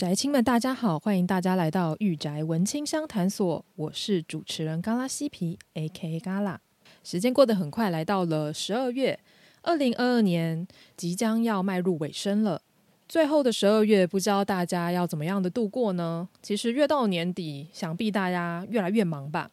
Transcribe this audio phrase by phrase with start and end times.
[0.00, 6.58] 宅青们，大家好，欢迎大家来到御宅文青商谈所，我是主持人嘎拉西皮，A K 嘎拉）。
[7.04, 9.20] 时间过得很快，来到了十二月，
[9.60, 12.62] 二零二二年即将要迈入尾声了。
[13.10, 16.26] 最后的十二月，不知道大家要怎么样的度过呢？
[16.40, 19.50] 其实越到年底，想必大家越来越忙吧。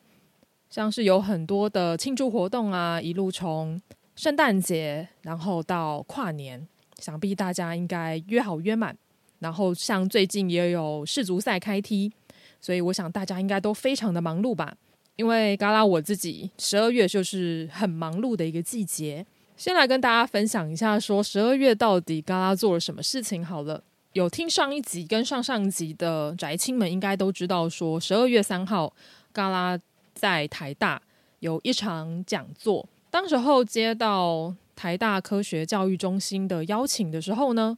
[0.69, 3.81] 像是有很多的庆祝活动啊，一路从
[4.15, 6.65] 圣诞节，然后到跨年，
[6.99, 8.97] 想必大家应该约好约满。
[9.39, 12.11] 然后像最近也有世足赛开踢，
[12.59, 14.75] 所以我想大家应该都非常的忙碌吧。
[15.15, 19.25] 因为嘎拉我自己十二月就是很忙碌的一个季节。
[19.55, 23.83] 先来跟大家分享一下，说十二月到底嘎拉做了什么事情好了。
[24.13, 28.93] 有听上一集跟上上集的宅青们应该都知道，说十二月三号
[29.31, 29.79] 嘎拉
[30.13, 31.01] 在台大
[31.39, 32.87] 有一场讲座。
[33.09, 37.77] 当时候接到台大科学教育中心的邀请的时候呢。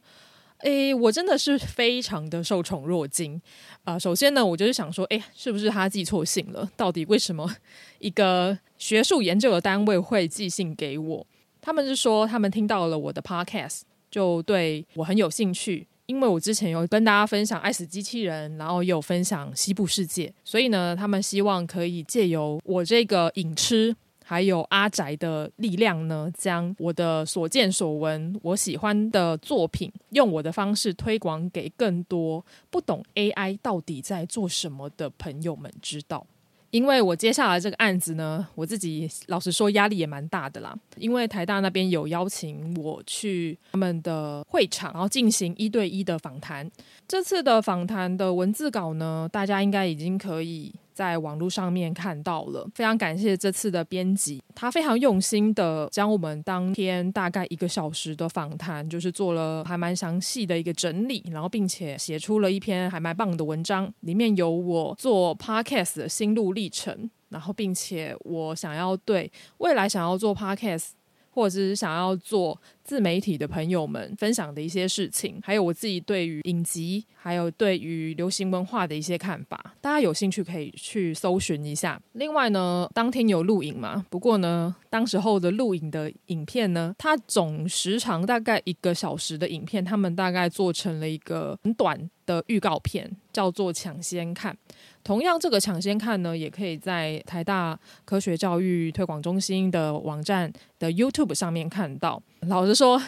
[0.62, 3.40] 诶，我真的是非常的受宠若惊
[3.84, 6.70] 啊，首先呢，我就是想说，诶，是不是他寄错信了？
[6.76, 7.50] 到底为什么
[7.98, 11.26] 一个学术研究的单位会寄信给我？
[11.60, 13.80] 他们是说，他们听到了我的 podcast，
[14.10, 23.96] 就对我很有兴趣，因为我之前有跟大家分享《爱死机器人》，然后有分享《西部世界》，所以呢，他们希望可以借由我这个影痴。
[24.30, 36.24] 还有阿宅的力量呢，将我的所见所闻，我喜欢的作品，用我的方式推广给更多不懂 AI 到底在做什么的朋友们知道。
[36.70, 40.72] 因为我接下来这个案子呢，我自己老实说压力也蛮大的啦。
[40.96, 46.70] 因为台大那边有邀请我去他们的会场，然后进行一对一的访谈。
[47.08, 50.72] 这次的访谈的文字稿呢，大家应该已经可以。
[51.00, 70.88] 在网络上面看到了，非常感谢这次的编辑，他非常用心的将我们当天大概一个小时的访谈，就是做了还蛮详细的一个整理，然后并且写出了一篇还蛮棒的文章，里面有我做 podcast 的心路历程，然后并且我想要对未来想要做 podcast
[71.30, 72.60] 或者是想要做
[72.90, 82.02] 自媒体的朋友们分享的一些事情，还有我自己对于影集，还有对于流行文化的一些看法，大家有兴趣可以去搜寻一下。
[82.14, 94.56] 另外呢，当天有录影嘛，不过呢，当时候的录影的影片呢，它总时长大概一个小时的影片，他们大概做成了一个很短的预告片，叫做抢先看。
[95.02, 102.20] 同样，这个抢先看呢，也可以在台大科学教育推广中心的网站的 YouTube 上面看到。
[102.48, 103.02] 老实说，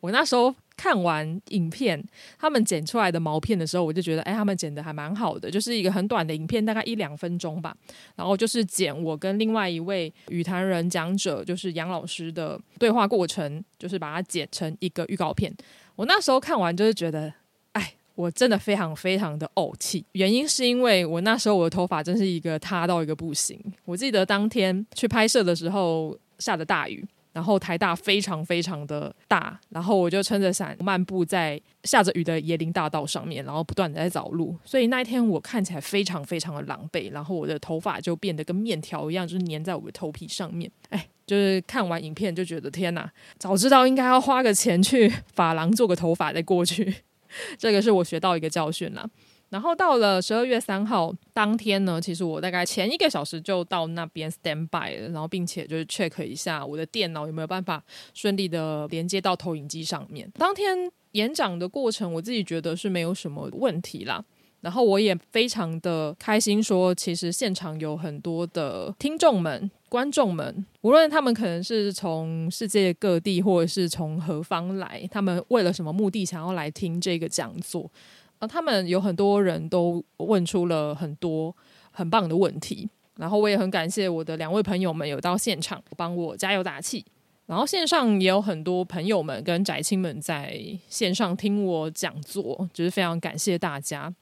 [0.00, 0.54] 我那时候。
[0.78, 2.04] 看完影片，
[2.38, 7.74] 他们剪出来的毛片的时候，我就觉得，哎，他们剪的还蛮好的，就是一个很短的影片，大概一两分钟吧。
[8.14, 15.50] 然后就是剪我跟另外一位语坛人讲者，就是杨老师的对话过程，就是把它剪成一个预告片。
[15.94, 17.32] 我那时候看完就是觉得，
[17.72, 20.04] 哎，我真的非常非常的怄气。
[20.12, 23.58] 原因是因为我那时候我的头发真是一个塌到一个不行。
[23.86, 27.02] 我记得当天去拍摄的时候下的大雨。
[27.36, 40.70] 然后台大非常非常的大，然后我就撑着伞漫步在下着雨的椰林大道上面，然后不断的在找路，所以那一天我看起来非常非常的狼狈，然后我的头发就变得跟面条一样，就是粘在我的头皮上面。
[40.88, 43.06] 哎，就是看完影片就觉得天哪，
[43.38, 46.94] 早知道应该要花个钱去发廊做个头发再过去，
[47.58, 49.06] 这个是我学到一个教训啦。
[49.56, 60.30] 然后到了十二月三号当天呢，其实我大概前一个小时就到那边 stand by 了，然后并且就是 check 一下我的电脑有没有办法顺利的连接到投影机上面。
[60.34, 60.76] 当天
[61.12, 64.22] 演讲的过程，我自己觉得是没有什么问题啦。
[64.60, 77.90] 然后我也非常的开心，说其实现场有很多的听众们、观众们，无论他们可能是从世界各地或者是从何方来，他们为了什么目的想要来听这个讲座。
[78.38, 81.54] 呃，他们有很多人都问出了很多
[81.90, 87.04] 很棒的问题，然后我也很感谢我的两位朋友们有到现场帮我加油打气，
[87.46, 94.14] 然后线上也有很多朋友们跟宅青们在线上听我讲座，就是非常感谢大家。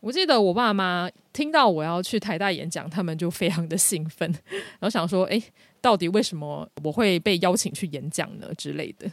[0.00, 5.40] 我记得我爸妈听到我要去台大演讲，他们就非常的兴奋，然后想说：“诶，
[5.80, 9.08] 到底为什么我会被邀请去演讲呢？”之类的。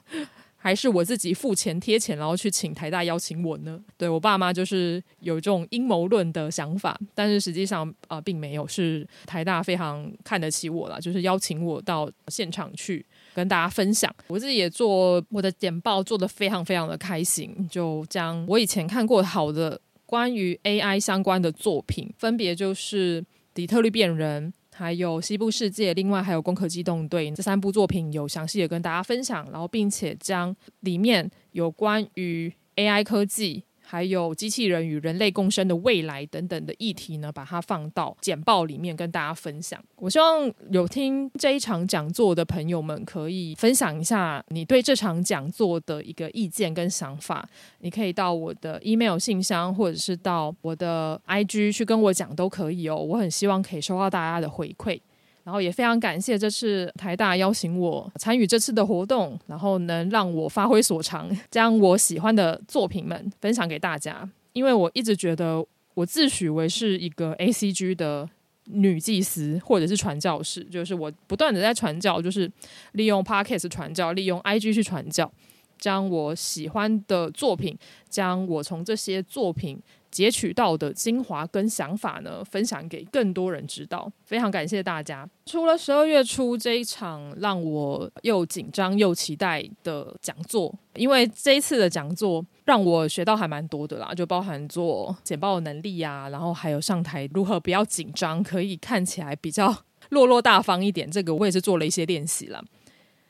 [0.62, 3.80] 还是我自己付钱贴钱，然后去请台大邀请我呢？
[3.98, 14.14] 对，我爸妈就是有这种阴谋论的想法，但是实际上啊、并没有，是台大非常看得起我了，就是邀请我到现场去跟大家分享。
[14.28, 23.24] 我自己也做我的简报，做得非常非常的开心，就将我以前看过好的关于 AI 相关的作品，分别就是
[23.54, 24.54] 底特律变人。
[24.80, 33.66] 还有西部世界，另外还有攻壳机动队这三部作品有详细的跟大家分享，然后并且将里面有关于 AI 科技。
[33.92, 39.84] 还有机器人与人类共生的未来等等的议题呢，把它放到简报里面跟大家分享。
[39.96, 47.50] 我希望有听这一场讲座的朋友们可以分享一下你对这场讲座的一个意见跟想法。
[47.80, 52.96] 你可以到我的 email 信箱，或者是到我的 IG 去跟我讲都可以哦。
[52.96, 55.00] 我很希望可以收到大家的回馈。
[55.44, 64.30] 然后也非常感谢这次台大邀请我参与这次的活动，然后能让我发挥所长，将我喜欢的作品们分享给大家。
[64.54, 68.28] 因为我一直觉得我自诩为是一个 ACG 的
[68.66, 72.52] 女祭司或者是传教士，就是我不断的在传教，就是
[72.92, 75.32] 利用 Podcast 传教，利用 IG 去传教，
[75.80, 77.76] 将我喜欢的作品，
[78.10, 79.82] 将我从这些作品。
[80.12, 84.12] 截取到的精华跟想法呢，分享给更多人知道。
[84.26, 85.30] 非常感谢大家。
[85.46, 101.08] 除了十二月初这一场让我又紧张又期待的讲座，因为这一次的讲座让我学到还蛮多的啦，就包含做简报能力啊，然后还有上台如何不要紧张，可以看起来比较落落大方一点。
[101.12, 102.60] 这个我也是做了一些练习啦。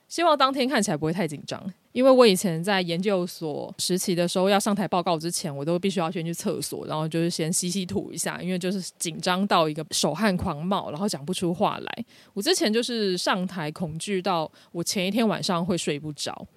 [0.07, 1.61] 希望当天看起来不会太紧张。
[1.91, 12.05] 因为我以前在研究所实习的时候，要上台报告之前，我都必须要先去厕所，然后就是先吸吸吐一下，因为就是紧张到一个手汗狂冒，然后讲不出话来。
[12.33, 16.47] 我之前就是上台恐惧到我前一天晚上会睡不着，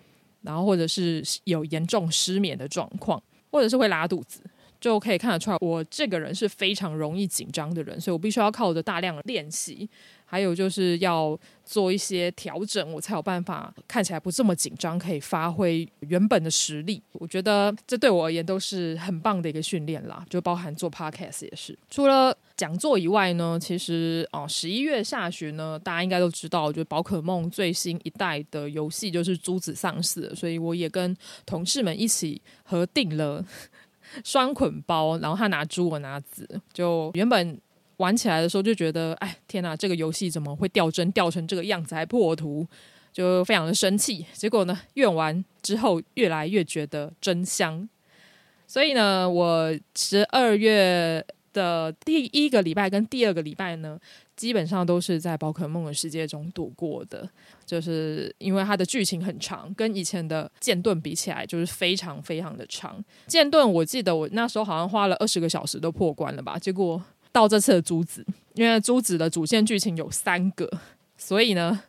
[0.42, 3.20] 然后或者是有严重失眠的状况，
[3.50, 4.42] 或者是会拉肚子，
[4.82, 9.88] 就可以看得出来我这个人是非常容易紧张的人，所以我必须要靠着大量的练习。
[10.24, 17.02] 还有就是要做一些调整，我才有办法看起来不这么紧张，可以发挥原本的实力。
[17.12, 21.78] 我觉得这对我而言都是很棒的一个训练啦，就包含做 podcast 也是。
[21.90, 31.14] 除了讲座以外呢，其实哦，十一月下旬呢，大家应该都知道，就宝可梦最新一代的游戏就是珠子上市，所以我也跟
[31.44, 33.44] 同事们一起合订了
[34.24, 37.60] 双捆包，然后他拿猪，我拿子，就原本。
[37.98, 42.66] 玩起来的时候就觉得，哎，天哪，这个游戏怎么会掉帧掉成这个样子，还破图，
[43.12, 44.26] 就非常的生气。
[44.32, 47.88] 结果呢，越玩之后越来越觉得真香。
[48.66, 53.96] 所以呢，我十二月的第一个礼拜跟第二个礼拜呢，
[54.42, 57.28] 基本上都是在宝可梦的世界中度过的。
[57.64, 63.02] 就是因为它的剧情很长，跟以前的剑盾比起来，就是非常非常的长。
[63.26, 67.00] 剑盾我记得我那时候好像花了二十个小时都破关了吧，结果。
[67.30, 68.22] 到这次的珠子，
[68.52, 70.70] 因为珠子的主线剧情有三个，
[71.16, 71.82] 所以呢，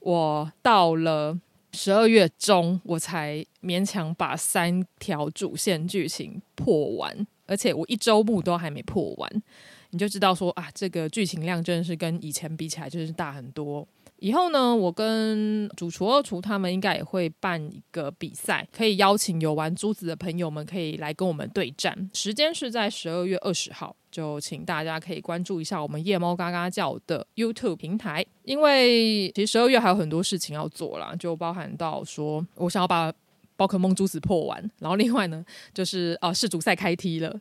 [0.00, 1.38] 我到了
[1.72, 9.42] 十二月中，我才勉强把三条主线剧情破完，而且我一周目都还没破完，
[9.90, 13.86] 你就知道说啊，这个剧情量真的是跟以前比起来就是大很多。
[14.18, 22.10] 以后呢，我跟主厨二厨他们应该也会办一个比赛，可以邀请有玩珠子的朋友们可以来跟我们对战。
[22.12, 33.10] 时间是在十二月二十号，就请大家可以关注一下我们夜猫嘎嘎叫的 YouTube 平台，因为其实十二月还有很多事情要做啦，就包含到说我想要把
[33.56, 37.40] 宝可梦珠子破完，然后另外呢就是啊世足赛开踢了。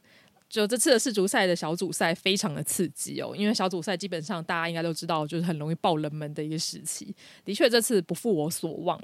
[0.50, 7.16] 就这次的世足赛的小组赛非常的刺激哦，因为小组赛基本上大家应该都知道，就是很容易爆冷门的一个时期。
[7.46, 9.00] 的确，这次不负我所望，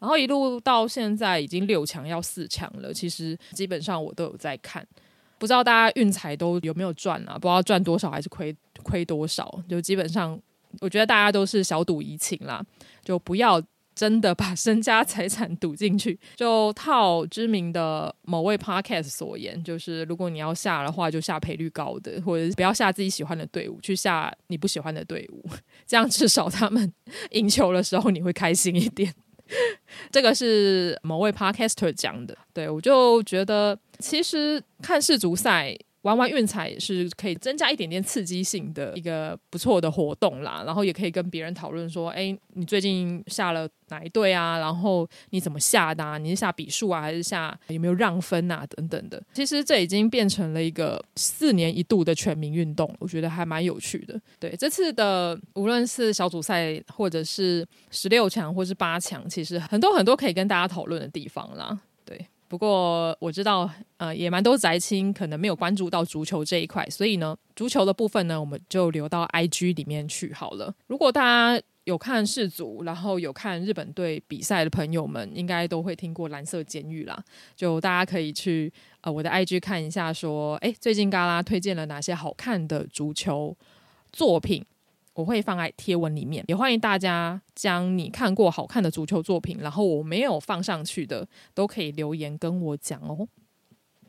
[0.00, 2.92] 然后一路到现在已经六强要四强了。
[2.92, 4.84] 其实基本上我都有在看，
[5.38, 7.34] 不知道大家运彩都有没有赚啊？
[7.34, 9.62] 不知道赚多少还是亏亏多少？
[9.68, 10.36] 就基本上
[10.80, 12.60] 我觉得大家都是小赌怡情啦，
[13.04, 13.62] 就不要。
[14.00, 25.44] 真的把身家财产赌进去，就套知名的某位 podcast 所言，就是如果你要下的话，就下赔率高的，或者不要下自己喜欢的队伍，去下你不喜欢的队伍，
[25.86, 26.90] 这样至少他们
[27.32, 29.12] 赢球的时候你会开心一点。
[30.10, 44.58] 这个是某位 podcaster 讲的，对，我就觉得其实看世足赛玩玩运彩也是可以增加一点点刺激性的一个不错的活动啦，然后也可以跟别人讨论说，哎，你最近下了哪一队啊？
[44.58, 46.16] 然后你怎么下的啊？
[46.16, 48.66] 你是下笔数啊，还是下有没有让分啊？
[48.66, 49.22] 等等的。
[49.34, 54.18] 其实这已经变成了一个四年一度的全民运动，我觉得还蛮有趣的。
[54.38, 61.78] 对，这次的无论是小组赛，或者是十六强，或是八强，其实很多很多可以跟大家讨论的地方啦。
[62.50, 70.74] 不过我知道，呃，也蛮多宅青可能没有关注到足球这一块，所以呢，足球的部分呢，我们就留到 IG 里面去好了。
[70.88, 77.22] 如果大家有看世足，然后有看日本队比赛的朋友们，应该都会听过蓝色监狱啦。
[77.54, 83.56] 就大家可以去呃我的 IG 看一下，说，诶，最近嘎拉推荐了哪些好看的足球
[84.12, 84.66] 作品。
[85.20, 93.28] 我会放在贴文里面，也欢迎大家将你看过好看的足球作品，然后我没有放上去的，都可以留言跟我讲哦。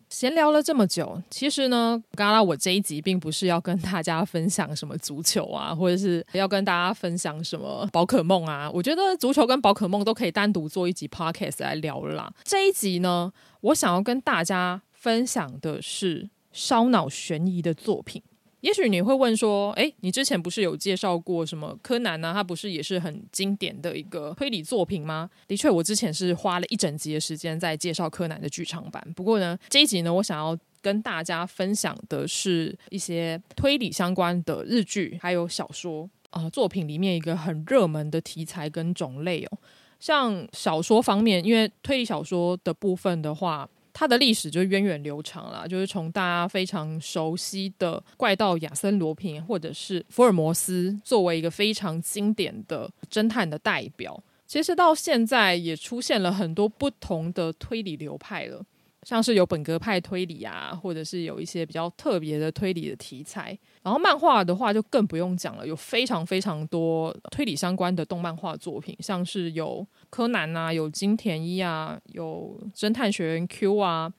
[0.08, 8.70] 闲聊了这么久，其实呢，刚刚我这一集并不是要跟大家分享什么足球啊，或者是要跟大家分享什么宝可梦啊。
[8.72, 12.34] 我觉得足球跟宝可梦都可以单独做一集 podcast 来聊了啦。
[12.44, 18.22] 这一集呢，我想要跟大家分享的是烧脑悬疑的作品。
[18.62, 22.34] 也许你会问说，诶，你之前不是有介绍过什么柯南呢、啊？
[22.34, 25.30] 它不是也是很经典的一个推理作品吗？
[25.48, 29.06] 的确，我之前是花了一整集的时间在介绍柯南的剧场版。
[29.16, 39.58] 不过呢，这一集呢，我想要跟大家分享的是一些推理相关的日剧还有小说啊、作品里面一个很热门的题材跟种类哦。
[40.00, 43.68] 像小说方面，因为推理小说的部分的话。
[43.94, 58.64] 它的历史就源远流长了，就是从大家非常熟悉的怪盗亚森罗平，或者是福尔摩斯，作为一个非常经典的侦探的代表，其实到现在也出现了很多不同的推理流派了。
[59.04, 63.58] 像是有本格派推理啊，或者是有一些比较特别的推理的题材。
[63.82, 74.14] 然后漫画的话就更不用讲了，有非常非常多推理相关的动漫画作品，像是有柯南啊，有金田一啊，有侦探学园 Q 啊，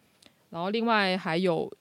[0.50, 1.72] 然后另外还有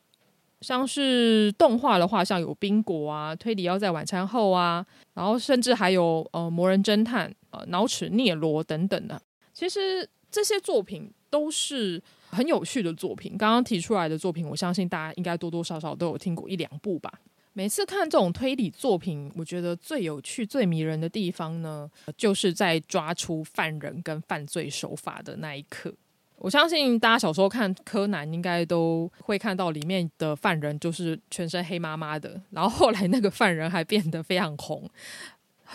[0.59, 9.19] 像是动画的话，像有冰果啊，推理要在晚餐后啊，然后甚至还有呃魔人侦探、呃脑齿聂罗等等的。
[9.51, 12.03] 其实这些作品都是。
[12.33, 17.11] 很有趣的作品，刚刚提出来的作品，我相信大家应该多多少少都有听过一两部吧。
[17.53, 25.93] 每次看这种推理作品，我觉得最有趣、最迷人的地方呢，就是在抓出犯人跟犯罪手法的那一刻。
[26.37, 34.89] 我相信大家小时候看柯南，应该都会看到里面的犯人就是全身黑麻麻的，然后后来那个犯人还变得非常红，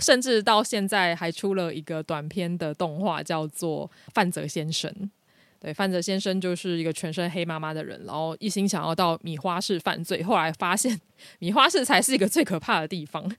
[0.01, 4.91] 甚至到现在还出了一个短片的动画，叫做《范泽先生》。
[5.59, 11.01] 对，范泽先生就是一个全身黑麻麻的人，然后一心想要到米花市犯罪，后来发现
[11.39, 13.31] 米花市才是一个最可怕的地方，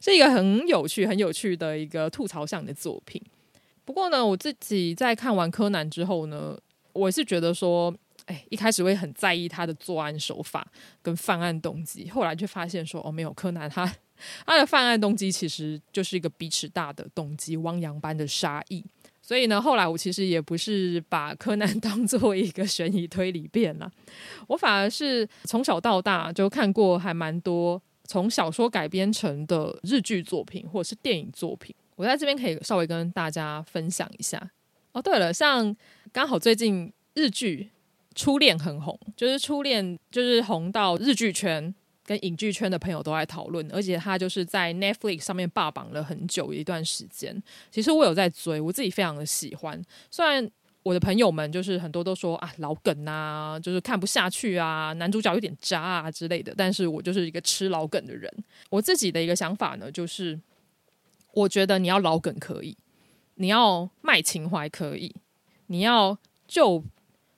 [0.00, 3.22] 是一个很有趣、很有趣的一个吐槽向的作品。
[3.84, 6.58] 不过呢，我自己在看完柯南之后呢，
[6.92, 7.94] 我是觉得说，
[8.26, 10.66] 哎，一开始会很在意他的作案手法
[11.00, 13.90] 跟犯案动机，后来就发现说，哦，没有，柯南他
[14.44, 18.84] 他的犯案动机其实就是一个鼻屎大的动机，汪洋般的杀意。
[19.30, 23.88] 所以呢，后来我其实也不是把柯南 当做一个悬疑推理片了，
[24.48, 34.50] 我反而是从小到大就看过还蛮多从小说改编成的日剧作品或者是电影作品，我在这边可以稍微跟大家分享一下。
[34.90, 35.76] 哦，对了，像
[36.12, 37.70] 刚好最近日剧
[38.20, 41.72] 《初恋》很红，就是《初恋》就是红到日剧圈。
[42.10, 47.40] 跟影剧圈的朋友都在讨论，而且他就是在 Netflix 上面霸榜了很久一段时间。
[47.70, 49.80] 其实我有在追，我自己非常的喜欢。
[50.10, 50.50] 虽然
[50.82, 58.28] 我的朋友们就是很多都说啊老梗啊，就是看不下去啊，男主角有点渣啊之类的，但是我就是一个吃老梗的人。
[58.70, 60.36] 我自己的一个想法呢，就是
[61.32, 62.76] 我觉得你要老梗可以，
[63.36, 65.14] 你要卖情怀可以，
[65.68, 66.82] 你要旧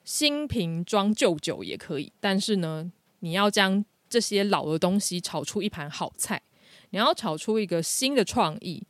[0.03, 6.39] 新瓶装旧酒也可以，但是呢，你要将这些老的东西炒出一盘好菜，
[6.91, 8.83] 你要炒出一个新的创意，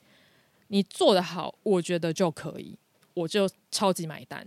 [0.67, 2.77] 你做得好，我觉得就可以，
[3.13, 4.45] 我就超级买单。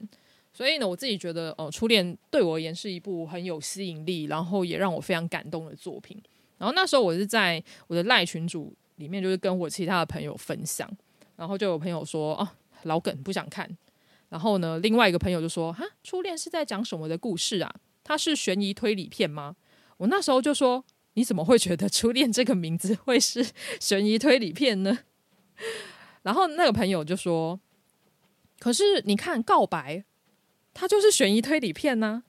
[0.53, 6.23] 所以呢，我自己觉得，哦，初恋对我而言是一部很有吸引力，然后也让我非常感动的作品。
[6.59, 10.87] 然后那时候我是在我的赖群组里面，就是跟我其他的朋友分享，
[11.37, 12.47] 然后就有朋友说，哦，
[12.83, 13.67] 老梗不想看。
[14.29, 17.75] 然后呢，另外一个朋友就说，哈，初恋是在讲什么的故事啊？
[18.05, 19.57] 它是悬疑推理片吗？
[19.99, 20.85] 我那时候就说
[21.15, 23.47] ：“你怎么会觉得《初恋》这个名字会是
[23.81, 24.99] 悬疑推理片呢？”
[26.23, 27.59] 然后那个朋友就说
[28.59, 29.97] ：“可是你看《告白》，
[30.75, 32.23] 它就是悬疑推理片呢。”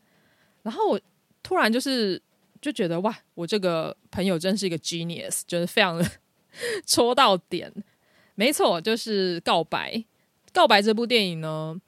[0.64, 1.02] 然后我
[1.44, 2.22] 突然就是
[2.62, 6.06] 就觉得哇，我这个朋友真是一个 genius，就是非常的
[6.86, 7.74] 戳到点。
[8.36, 9.94] 没错，就是《告白》。
[10.54, 11.80] 《告白》这部电影呢，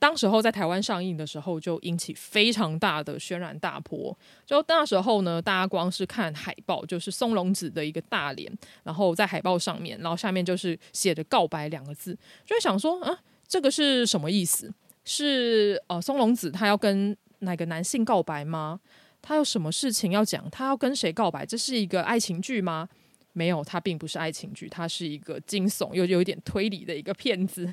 [0.00, 4.16] 当时候在台湾上映的时候，就引起非常大的轩然大波。
[4.46, 8.50] 就那时候呢，大家光是看海报，就是松隆子的一个大脸，
[8.82, 13.16] 然后在海报上面，然后下面就是写着“告白”两个字，就会想说啊，
[13.46, 14.72] 这个是什么意思？
[15.04, 18.80] 是呃，松隆子他要跟哪个男性告白吗？
[19.20, 20.48] 他有什么事情要讲？
[20.50, 21.44] 他要跟谁告白？
[21.44, 22.88] 这是一个爱情剧吗？
[23.32, 27.72] 没有，它并不是爱情剧，它是一个惊悚又有一点推理的一个片子。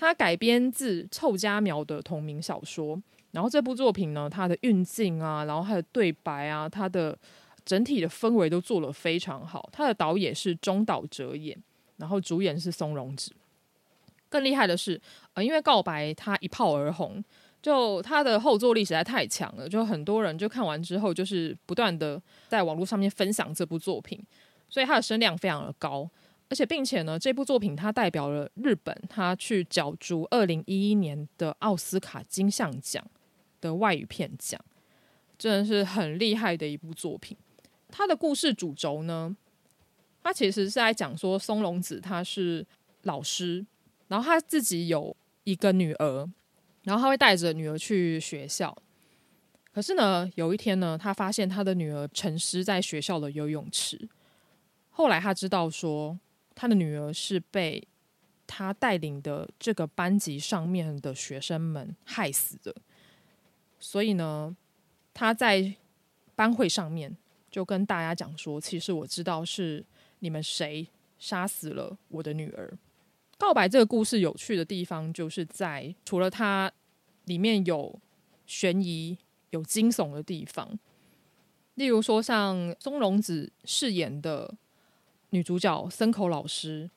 [0.00, 3.02] 它改编自凑佳苗的同名小说，
[3.32, 7.18] 然后这部作品呢，它的运镜啊，然后它的对白啊，它的
[7.64, 9.68] 整体的氛围都做得非常好。
[9.72, 11.58] 它的导演是中岛哲也，
[11.96, 13.32] 然后主演是松隆子。
[14.28, 15.00] 更厉害的是，
[15.34, 17.20] 呃，因为告白它一炮而红，
[17.60, 24.24] 就它的后坐力实在太强了，就很多人就看完之后，就是不断的在网络上面分享这部作品，
[24.68, 26.08] 所以它的声量非常的高。
[26.50, 33.04] 而且，并且呢，这部作品它代表了日本，它去角逐二零一一年的奥斯卡金像奖
[33.60, 34.58] 的外语片奖，
[35.36, 37.36] 真的是很厉害的一部作品。
[37.90, 39.36] 它的故事主轴呢，
[40.22, 42.66] 它其实是在讲说松隆子他是
[43.02, 43.66] 老师，
[44.06, 45.14] 然后他自己有
[45.44, 46.26] 一个女儿，
[46.84, 48.74] 然后他会带着女儿去学校。
[49.70, 54.08] 可是呢，有一天呢，他发现他的女儿沉尸在学校的游泳池。
[54.88, 56.18] 后来他知道说。
[56.60, 57.86] 他的女儿是被
[58.44, 62.74] 他带领的这个班级上面的学生们害死的，
[63.78, 64.56] 所以呢，
[65.14, 65.76] 他在
[66.34, 67.16] 班会上面
[67.48, 69.86] 就跟大家讲说：“其实我知道是
[70.18, 72.76] 你们谁杀死了我的女儿。”
[73.38, 76.72] 告白这个故事有趣的地方，就是在除了它
[77.26, 77.96] 里面有
[78.46, 79.16] 悬疑、
[79.50, 80.76] 有惊悚的地方，
[81.74, 84.56] 例如说像松隆子饰演的。
[85.30, 86.90] 女主角森口老师，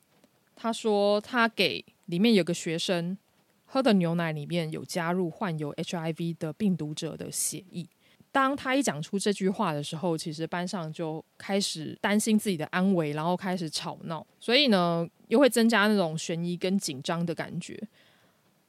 [0.55, 3.17] 她说她给里面有个学生
[3.65, 7.85] 喝的牛奶里面有加入患有 HIV 的病毒者的血液。
[8.31, 17.77] 当她一讲出这句话的时候，其实班上就开始担心自己的安危，然后开始吵闹，所以呢，又会增加那种悬疑跟紧张的感觉。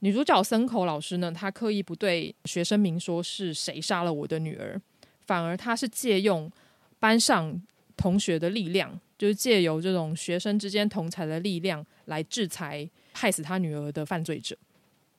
[0.00, 4.80] 女主角森口老师呢，她刻意不对学生明说是谁杀了我的女儿，
[5.24, 6.50] 反而她是借用
[6.98, 7.62] 班上
[7.96, 8.98] 同学的力量。
[9.22, 14.56] 就是借由这种学生之间同才的力量来制裁害死他女儿的犯罪者，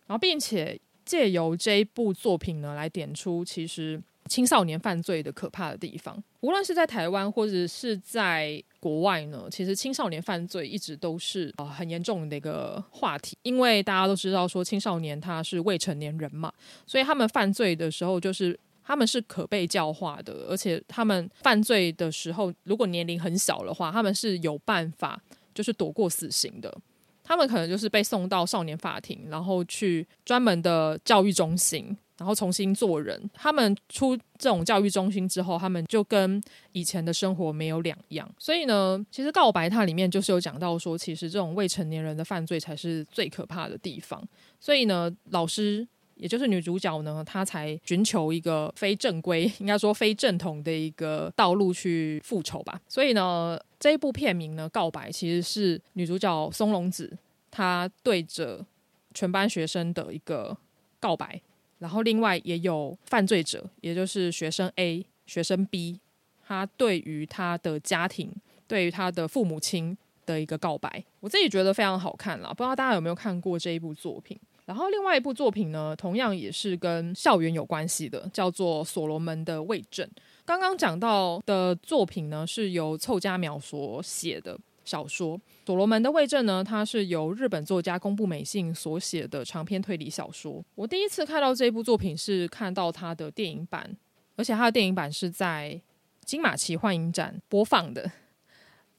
[0.08, 6.22] 然后并且借由这一部作品呢，来点出其实青少年犯罪的可怕的地方。
[6.42, 16.52] 无论是在台湾或者是在国外呢，其实青少年犯罪一直都是呃很严重的一个话题，因为大家都知道说青少年他是未成年人嘛，
[16.86, 18.60] 所以他们犯罪的时候就是。
[18.86, 25.22] 他们是可被教化的，而且他们犯罪的时候，如果年龄很小的话，他们是有办法
[25.54, 26.76] 就是躲过死刑的。
[27.24, 33.30] 他们可能就是被送到少年法庭，然后去专门的教育中心，然后重新做人。
[33.34, 36.44] 他们出这种教育中心之后，他们就跟
[36.74, 38.30] 以前的生活没有两样。
[38.38, 44.22] 所以呢，其实告白它里面就是有讲到说，其实这种未成年人的犯罪才是最可怕的地方。
[44.60, 45.88] 所以呢，老师。
[46.24, 52.80] 也就是女主角呢，她才寻求一个非正规， 应该说非正统的一个道路去复仇吧。
[52.88, 57.12] 所以呢，这一部片名呢，《告白》其实是女主角松隆子
[57.52, 58.66] 她对着
[59.14, 60.58] 全班学生的一个
[61.02, 61.42] 告白。
[61.80, 66.00] 然后另外也有犯罪者，也就是学生 A、学生 B，
[66.48, 68.34] 他对于他的家庭、
[68.66, 71.04] 对于他的父母亲的一个告白。
[71.20, 74.40] 我自己觉得非常好看啦，不知道大家有没有看过这一部作品？
[74.66, 80.08] 然后另外一部作品呢，同样也是跟校园有关系的，叫做《所罗门的卫证》。
[80.46, 85.38] 刚刚讲到的作品呢，是由凑佳苗所写的小说。
[85.66, 90.64] 《所罗门的卫证》呢，它是由日本作家宫部美幸所写的长篇推理小说。
[90.76, 93.96] 我第一次看到这部作品是看到它的电影版，
[94.36, 95.82] 而且它的电影版是在
[96.26, 98.10] 金马奇幻影展播放的。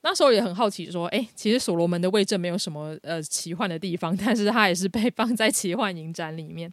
[0.04, 6.70] 那时候也很好奇，说：“哎，其实所罗门的卫证没有什么呃奇幻的地方， 但是它也是被放在奇幻影展里面。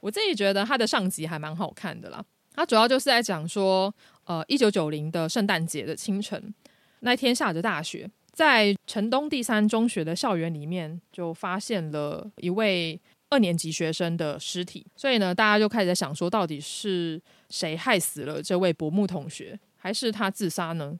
[0.00, 2.24] 我自己觉得它的上集还蛮好看的啦。
[2.54, 6.54] 它主要就是在讲说，呃，一九九零的圣诞节的清晨，
[7.00, 12.98] 那天下着大雪，在城东第三中学的校园里面，就发现了一位
[13.28, 14.86] 二年级学生的尸体。
[14.96, 20.98] 所以呢，大家就开始在想说，到底是谁害死了这位柏木同学，还是他自杀呢？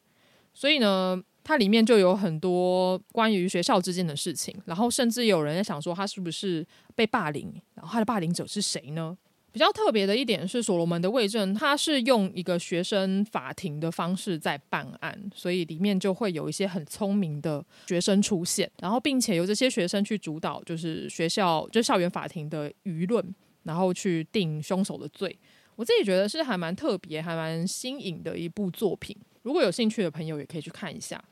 [0.53, 9.17] 所以呢，它里面就有很多关于学校之间的事情，然后甚至有人在想说他是不是被霸凌，然后他的霸凌者是谁呢？
[9.53, 23.25] 比较特别的一点是，所罗门的卫政，他是用一个学生法庭的方式在办案，所以里面就会有一些很聪明的学生出现，然后并且由这些学生去主导，就是学校就校园法庭的舆论，
[23.63, 25.39] 然后去定凶手的罪。
[25.77, 29.17] 我自己觉得是还蛮特别、还蛮新颖的一部作品。
[29.43, 31.23] 如果有兴趣的朋友，也可以去看一下。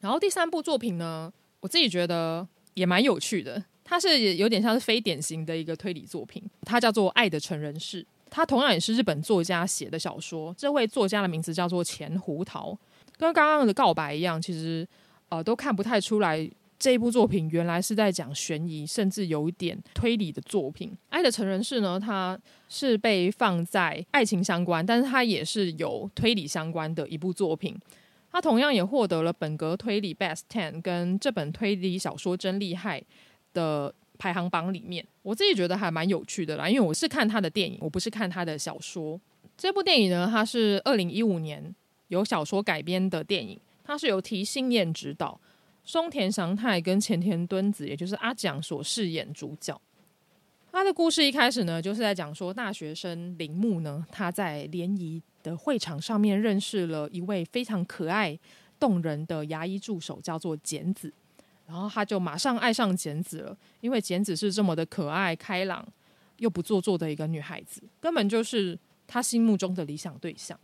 [0.00, 3.62] 然后第三部作品呢，我自己觉得也蛮有趣的。
[3.84, 10.54] 它是有点像是非典型的一个推理作品，它叫做《爱的成人式》，它同样也是日本作家写的小说。
[10.56, 12.78] 这位作家的名字叫做钱胡桃，
[13.16, 14.86] 跟刚刚的告白一样，其实
[15.28, 20.90] 呃都看不太出来这一部作品原来是在讲悬疑，甚至有一点推理的作品。
[21.08, 27.76] 《爱的成人式》呢，它是被放在爱情相关，但是它也是有推理相关的一部作品。
[28.32, 33.02] 他同样也获得了本格推理 Best Ten 跟这本推理小说真厉害
[33.52, 39.20] 的排行榜里面，我自己觉得还蛮有趣的啦，因为我是看他的电影，我不是看他的小说。
[39.56, 41.74] 这部电影呢，它是二零一五年
[42.08, 45.38] 由小说改编的电影，它是由提信彦执导，
[45.84, 49.78] 松田翔太跟前田敦子，也就是阿蒋所饰演主角。
[50.72, 58.38] 他的故事一开始呢，就是在讲说大学生铃木呢，他在联谊的会场上面认识了一位非常可爱
[58.78, 61.12] 动人的牙医助手，叫做简子。
[61.66, 65.86] 然后他就马上爱上简子了，因为简子是这么的可爱、开朗
[66.38, 68.76] 又不做作的一个女孩子，根本就是
[69.06, 70.58] 他心目中的理想对象。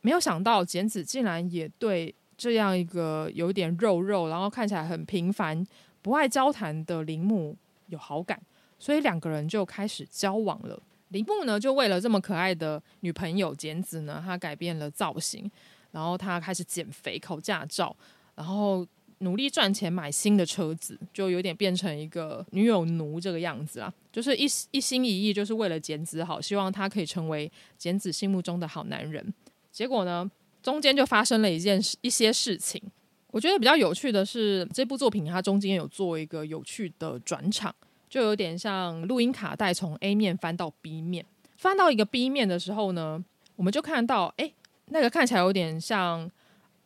[0.00, 5.64] 没有想到简子竟然也对这样一个有点肉肉，然后看起来很平凡、
[6.02, 8.42] 不爱交谈的铃木有好感，
[8.80, 10.82] 所以两个人就开始交往了。
[11.12, 15.48] 林木呢，就为了这么可爱的女朋友简子呢，他改变了造型，
[15.92, 17.94] 然后他开始减肥、考驾照，
[18.34, 18.84] 然后。
[19.18, 27.48] 努力赚钱买新的车子，就有点变成一个女友奴这个样子啊，就是一一心一意，就是为了简子好，希望他可以成为
[27.78, 29.32] 简子心目中的好男人。
[29.70, 30.28] 结果呢，
[30.60, 32.82] 中间就发生了一件事，一些事情。
[33.28, 37.72] 我觉得比较有趣的是，这部作品它中间有做一个有趣的转场，
[38.12, 41.24] 就有点像录音卡带从 A 面翻到 B 面，
[41.56, 43.24] 翻到一个 B 面的时候呢，
[43.56, 44.52] 我们就看到，哎，
[44.88, 46.30] 那个看起来有点像。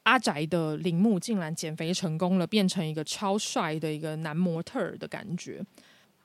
[0.05, 5.61] 阿宅的铃木竟然减肥成功了，变成一个超帅的一个男模特儿的感觉，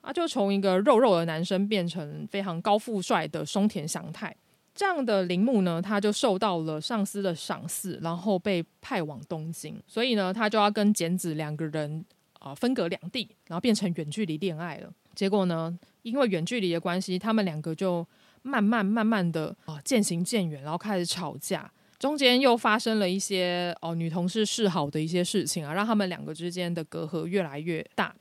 [0.00, 4.32] 他就从一个肉肉的男生变成非常高富帅的松田翔太。
[4.72, 12.04] 这样的铃木呢，他就受到了上司的赏识，然后被派往东京，所以呢，他就要跟简子两个人、
[12.42, 14.92] 啊、分隔两地，然后变成远距离恋爱了。
[15.14, 18.06] 结果呢，因为远距离的关系，他们两个就
[18.42, 21.70] 慢慢慢慢的啊、渐行渐远，然后开始吵架。
[21.98, 28.12] 中间又发生了一些哦，女同事示好的一些事情啊，让他们两个之间的隔阂越来越大。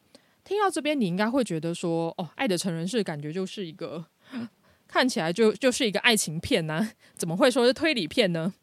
[0.44, 4.06] 听到这边，你应该会觉得说，哦，《爱的成人式》感觉就是一个
[4.88, 8.54] 看起来就就是一个爱情片呐、怎么会说是推理片呢？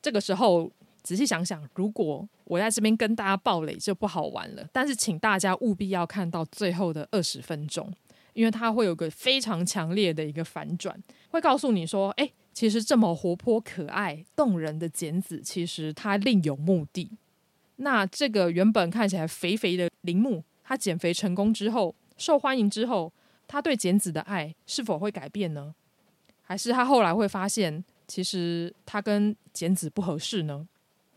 [0.00, 4.66] 这个时候仔细想想，如果我在这边跟大家爆雷，就不好玩了。
[4.72, 7.92] 但是请大家务必要看到最后的二十分钟，
[8.32, 10.96] 因为它会有个非常强烈的一个反转，
[11.30, 12.30] 会告诉你说，哎。
[12.54, 17.10] 其实这么活泼、可爱、动人的简子，其实他另有目的。
[17.76, 23.10] 那这个原本看起来肥肥的铃木，他减肥成功之后，受欢迎之后，
[23.48, 25.74] 他对简子的爱是否会改变呢？
[26.42, 30.68] 还是他后来会发现，其实他跟简子不合适呢？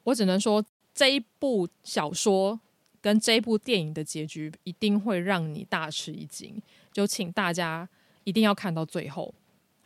[0.06, 2.60] 我只能说，这一部小说
[3.02, 6.60] 跟这一部电影的结局一定会让你大吃一惊，
[6.92, 7.88] 就请大家
[8.24, 9.32] 一定要看到最后。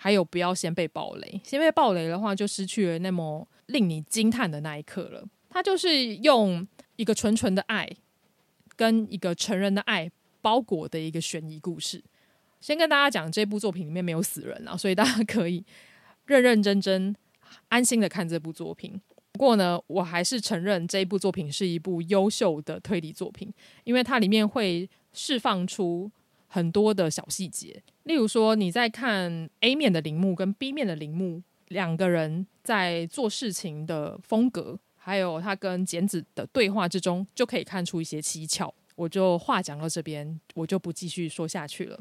[0.01, 1.41] 还有，不要先被爆雷。
[1.43, 5.27] 先被爆雷的话，就失去了那么令你惊叹的那一刻了。
[5.49, 7.89] 他就是用一个纯纯的爱，
[8.77, 10.09] 跟一个成人的爱
[10.41, 12.01] 包裹的一个悬疑故事。
[12.61, 15.65] 先跟大家讲，这部作品里面没有死人啊，所以大家可以
[16.27, 17.13] 认认真真、
[17.67, 19.01] 安心的看这部作品。
[19.39, 23.49] 不过呢，我还是承认这一部作品是一部优秀的推理作品，
[23.85, 26.11] 因为它里面会释放出
[26.47, 38.75] 很多的小细节，例如说你在看 A 面的铃木跟 B 面的铃木两个人在做事情的风格，还有他跟简子的对话之中，就可以看出一些蹊跷。
[38.97, 41.97] 我就话讲到这边，我就不继续说下去了。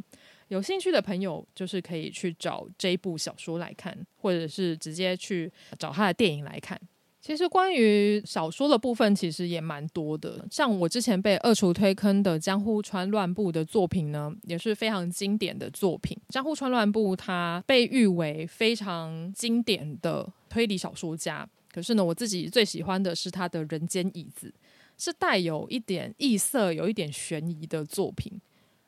[0.48, 5.48] 有兴趣的朋友，就是可以去找这一部小说来看，或者是直接去
[5.78, 6.76] 找他的电影来看。
[7.20, 10.46] 其实关于小说的部分，其实也蛮多的。
[10.50, 16.16] 像我之前被二厨推坑的江户川乱步的作品呢，也是非常经典的作品。
[16.28, 24.54] 江户川乱步他被誉为非常经典的推理小说家，可是呢，我自己最喜欢的是他的人间椅子，
[24.96, 28.40] 是带有一点异色、有一点悬疑的作品。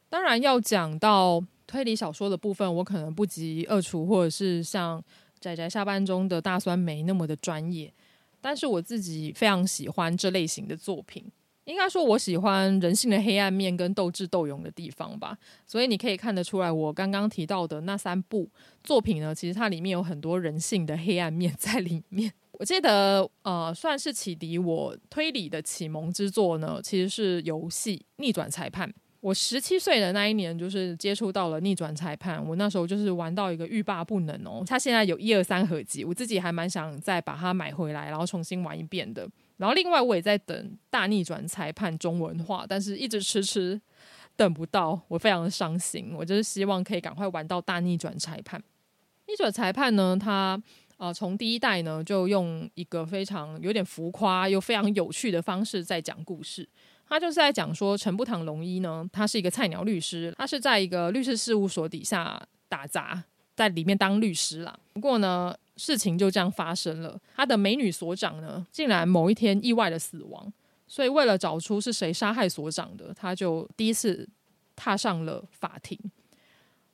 [0.09, 5.03] 当然要讲到推理小说的部分，我可能不及二厨或者是像
[5.41, 7.93] 宅宅下班中的大酸梅那么的专业，
[8.41, 11.25] 但是我自己非常喜欢这类型的作品。
[11.65, 15.39] 应该说，我喜欢人性的黑暗面跟斗智斗勇的地方吧。
[15.67, 18.51] 所以你可以看得出来，我刚刚提到的那三部
[18.83, 22.33] 作品呢，其实它里面有很多人性的黑暗面在里面。
[22.59, 28.89] 我记得，呃，算是启迪我推理的启蒙之作呢，其实是游戏《逆转裁判》。
[29.21, 32.43] 我十七岁的那一年，就是接触到了逆转裁判。
[32.43, 34.65] 我那时候就是玩到一个欲罢不能哦。
[34.67, 39.29] 他现在有一二三合集，我自己还蛮想再把它买回来，然后重新玩一遍的。
[39.59, 43.79] 然后另外我也在等大逆转裁判中文化，但是一直迟迟
[44.37, 46.15] 等不到，我非常的伤心。
[46.17, 48.59] 我就是希望可以赶快玩到大逆转裁判。
[49.27, 50.59] 逆转裁判呢，它
[50.97, 56.67] 呃从第一代呢就用一个非常有点浮夸又非常有趣的方式在讲故事。
[57.11, 63.25] 他就是在讲说，陈不堂龙一呢，他是一个菜鸟律师，他是在一个律师事务所底下打杂，
[63.57, 64.79] 在里面当律师啦。
[64.93, 70.53] 不过呢，事情就这样发生了，他的美女所长呢，竟然某一天意外的死亡。
[70.87, 74.29] 所以为了找出是谁杀害所长的，他就第一次
[74.77, 75.99] 踏上了法庭。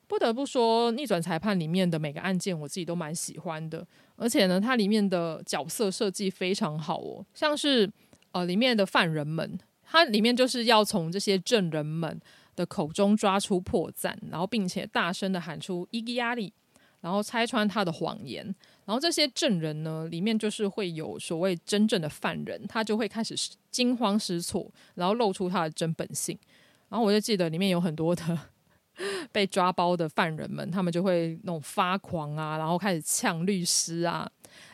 [0.07, 7.87] 不得不说，逆转裁判里面的每个案件，我自己都蛮喜欢的，而且呢，它里面的角色设计非常好哦，像是
[8.31, 9.59] 呃里面的犯人们。
[9.89, 12.19] 它里面就是要从这些证人们
[12.55, 16.51] 的口中抓出破绽，然后并且大声的喊出伊吉亚里，
[17.01, 18.43] 然后拆穿他的谎言，
[18.85, 23.33] 然后这些证人呢，里面就是会有所谓真正的犯人，他就会开始
[23.71, 26.37] 惊慌失措，然后露出他的真本性。
[26.89, 28.37] 然后我就记得里面有很多的
[29.31, 34.29] 被抓包的犯人们，他们就会那种发狂啊，然后开始呛律师啊，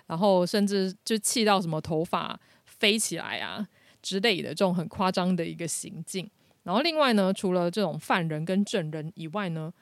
[0.08, 3.68] 然后甚至就气到什么头发飞起来啊。
[4.04, 6.30] 之类的这种很夸张的一个行径，
[6.62, 9.74] 然后另外呢，除了这种犯人跟证人以外呢，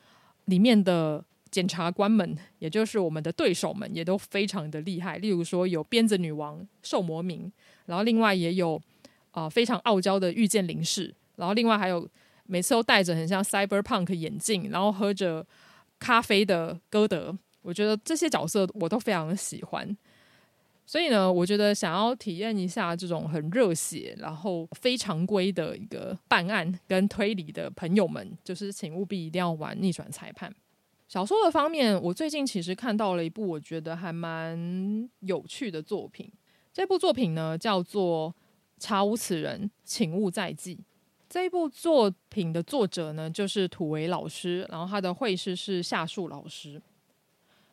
[0.45, 5.17] 里面的检察官们，也就是我们的对手们，也都非常的厉害。
[5.17, 7.51] 例如说有鞭子女王寿魔明，
[7.87, 8.81] 然后另外也有
[9.31, 12.07] 啊、非常傲娇的御剑林氏，然后另外还有
[12.45, 15.45] 每次都戴着很像 cyberpunk 眼镜，然后喝着
[15.99, 17.35] 咖啡的歌德。
[17.61, 19.97] 我觉得这些角色我都非常的喜欢。
[20.85, 30.51] 所以呢，我觉得想要体验一下这种很热血，然后非常规的一个办案跟推理的朋友们，就是请务必一定要玩《逆转裁判》
[31.07, 32.01] 小说的方面。
[32.01, 36.29] 我最近其实看到了一部我觉得还蛮有趣的作品，
[36.73, 38.29] 这部作品呢叫做
[38.77, 40.75] 《查无此人，请勿再记》。
[41.29, 46.81] 这一部作品的作者呢就是土为老师，然后他的绘师是夏树老师。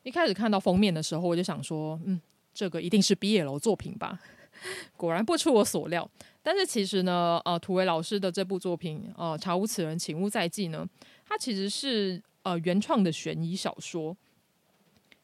[0.05, 2.21] 一开始看到封面的时候，我就想说，嗯。
[2.59, 4.18] 这个一定是 BL 作品吧？
[4.99, 6.11] 果然不出我所料。
[6.42, 10.85] 但是其实呢，呃，土维老师的这部作品，呃，查无此人，请勿再记呢，
[11.25, 14.16] 它其实是呃原创的悬疑小说，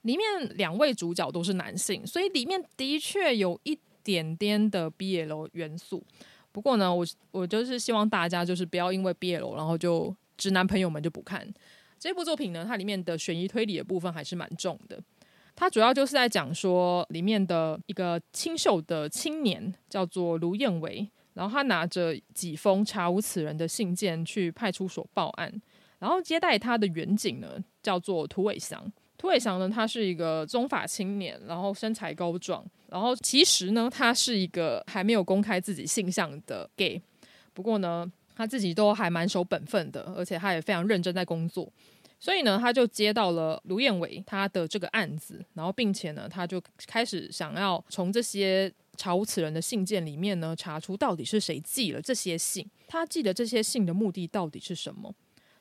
[0.02, 0.24] 里面
[0.56, 6.04] 两位主角都是男性，所以里面的确有一点点的 BL 元素。
[6.52, 11.52] 不过呢，我我就是希望大家就是不要因为 BL，然后就直男朋友们就不看
[11.98, 12.64] 这部作品呢。
[12.64, 15.02] 它里面的悬疑推理的部分还是蛮重的。
[15.56, 25.62] 他主要就是在讲说，里面的一个清秀的青年叫做卢彦维，然后他拿着几封查无此人的信件去派出所报案，
[26.00, 28.92] 然后接待他的员警呢叫做涂伟祥。
[29.16, 37.00] 涂伟祥呢，他是一个中法青年，然后身材高壮，然后其实呢，他是一个还没有公开自己性向的 gay，
[37.54, 41.72] 不过呢，他自己都还蛮守本分的，而且他也非常认真在工作。
[42.24, 55.14] 所以呢，他就接到了卢彦伟他的这个案子，然后并且呢，他就开始想要从这些查无此人的信件里面呢，查出到底是谁寄了这些信，他寄的这些信的目的到底是什么。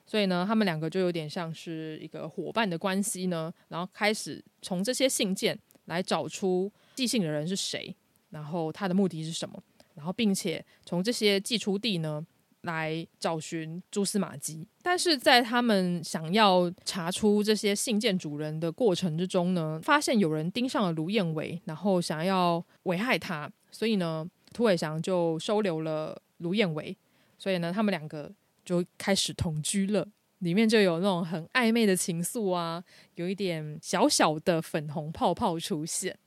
[0.06, 7.94] 所以呢，他们两个就有点像是一个伙伴的关系呢，然后开始从这些信件来找出寄信的人是谁，
[8.30, 9.62] 然后他的目的是什么，
[9.96, 12.26] 然后并且从这些寄出地呢，
[12.64, 26.98] 来找寻蛛丝马迹，但是在他们想要查出这些信件主人的过程之中呢，发现有人盯上了卢彦伟，然后想要危害他，所以呢，涂伟祥就收留了卢彦伟，
[27.38, 28.32] 所以呢，他们两个
[28.64, 30.08] 就开始同居了，
[30.40, 32.84] 里面就有那种很暧昧的情愫啊，
[33.16, 36.18] 有一点小小的粉红泡泡出现，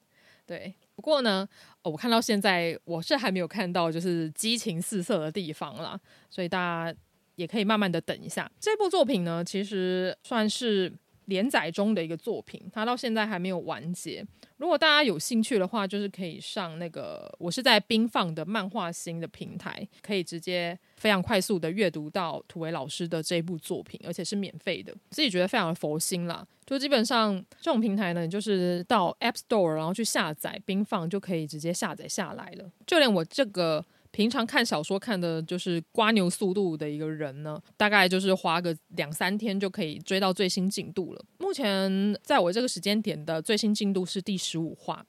[0.45, 0.75] 对。
[0.97, 1.47] 不过呢，
[1.83, 6.99] 我看到现在我是还没有看到就是激情四射的地方啦，所以大家
[7.37, 8.51] 也可以慢慢的等一下。
[8.59, 10.93] 这部作品呢，其实算是
[11.27, 14.25] 连载中的一个作品，它到现在还没有完结。
[14.57, 24.95] 如果大家有兴趣的话，就是可以上那个我是在冰放的漫画星的平台，可以直接非常快速的阅读到土伟老师的这一部作品，而且是免费的。
[25.11, 26.47] 自己觉得非常的佛心啦。
[26.65, 32.71] 就基本上这种平台呢，就是到 App Store 然后去下载冰放，就可以直接下载下来了。
[32.87, 33.85] 就连我这个。
[34.17, 41.23] 平常看小说看的就是瓜牛速度的一个人呢，大概就是花个两三天就可以追到最新进度了。
[41.37, 45.05] 目前在我这个时间点的最新进度是第十五话。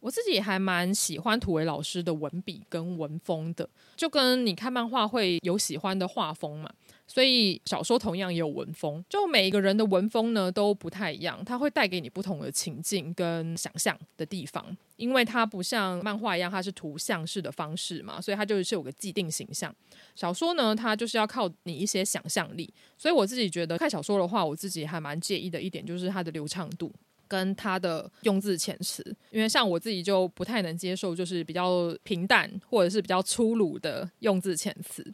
[0.00, 6.70] 我自己还蛮喜欢土为老师的文笔跟文风的，就跟你看漫画会有喜欢的画风嘛。
[7.12, 19.74] 所以小说同样也有文风，就每一个人的文风呢都不太一样，它会带给你不同的情境跟想象的地方，因为它不像漫画一样，它是图像式的方式嘛，所以它就是有个既定形象。
[20.14, 26.92] 小说呢，它就是要靠你一些想象力，所以我自己觉得看小说的话，我自己还蛮介意的一点就是它的流畅度
[27.26, 35.12] 跟它的用字遣词，因为像我自己就不太能接受就是比较平淡或者是比较粗鲁的用字遣词。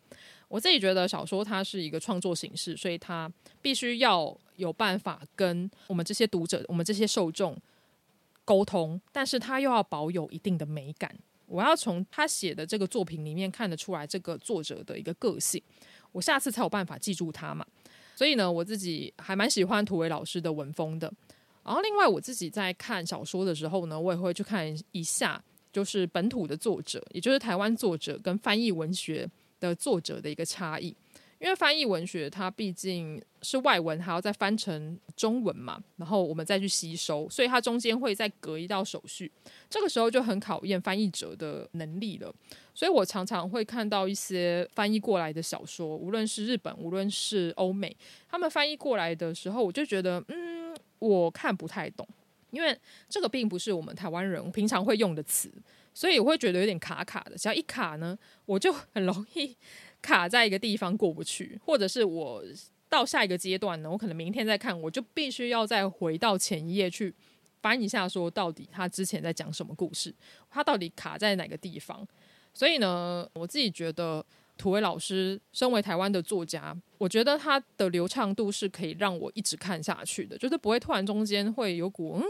[0.48, 3.30] 我自己觉得小说它是一个创作形式，所以它
[3.61, 7.56] 必须要有办法跟我们这些读者、我们这些受众
[8.44, 11.14] 沟通，但是它又要保有一定的美感。
[11.46, 15.62] 我要从他写的这个作品里面看得出来这个作者的一个个性，
[16.11, 17.64] 我下次才有办法记住他嘛。
[18.16, 21.12] 所以呢，我自己还蛮喜欢土伟老师的文风的。
[21.64, 25.40] 然后另外我自己在看小说的时候呢，我也会去看一下，
[25.72, 29.28] 就是本土的作者，也就是台湾作者跟翻译文学。
[29.60, 30.94] 的作者的一个差异，
[31.38, 39.30] 因为翻译文学它毕竟是外文，还要再翻成中文嘛，然后我们再去吸收，所以它中间会再隔一道手续，
[39.68, 42.34] 这个时候就很考验翻译者的能力了。
[42.74, 47.96] 所以我常常会看到一些翻译过来的小说，无论是日本，无论是欧美，
[48.28, 52.06] 他们翻译过来的时候，我就觉得，嗯，我看不太懂，
[52.50, 55.50] 因为这个并不是我们台湾人平常会用的词。
[55.96, 59.56] 所以我会觉得有点卡卡的，只要一卡呢，我就很容易
[60.02, 62.44] 卡在一个地方过不去，或者是我
[62.87, 67.14] 到下一个阶段呢，我可能明天再看，我就必须要再回到前一页去
[67.62, 70.14] 翻一下，说到底他之前在讲什么故事，
[70.50, 72.06] 他到底卡在哪个地方。
[72.52, 74.22] 所以呢，我自己觉得
[74.59, 82.20] 土味老师身为台湾的作家，我觉得他的流畅度是可以让我一直看下去的，就是不会突然中间会有股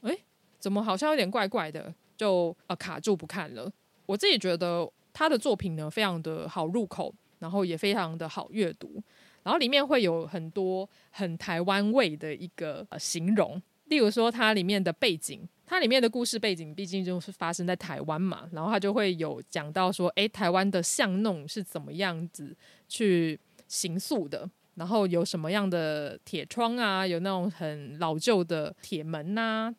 [0.00, 0.20] 嗯，诶，
[0.58, 1.94] 怎么好像有点怪怪的。
[2.16, 3.70] 就呃卡住不看了。
[4.06, 9.02] 我自己觉得他的作品呢，非常的好入口，然后也非常的好阅读，
[9.42, 22.54] 然后里面会有很多很台湾味的一个呃形容，例如说它里面的背景，它里面的故事背景毕竟就是发生在台湾嘛，然后它就会有讲到说，诶，台湾的巷弄是怎么样子
[22.88, 29.74] 去行塑的，然后有什么样的铁窗啊，有那种很老旧的铁门呐，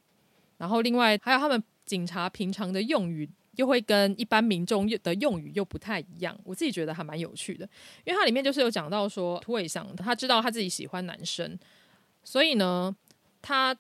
[0.58, 1.64] 然后另外还有他们。
[1.86, 7.68] 警察平常的用语又会跟一般民众的用语又不太一样，我自己觉得还蛮有趣的，
[8.04, 11.58] 因为它里面就是有讲到说，土尾祥他知道他自己喜欢男生，
[12.24, 12.94] 所以呢，
[13.42, 13.74] 他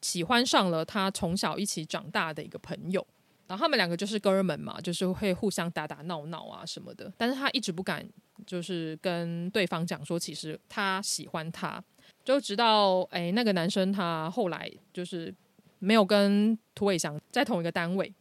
[0.00, 3.06] 喜欢上了他从小一起长大的一个朋友，
[3.46, 8.08] 然后他们两个就是哥们嘛，就是会互相打打闹闹啊什么的，但是他一直不敢
[8.46, 11.82] 就是跟对方讲说，其实他喜欢他，
[12.24, 15.34] 就直到哎那个男生他后来就是。
[15.80, 18.14] 没有跟涂伟祥在同一个单位，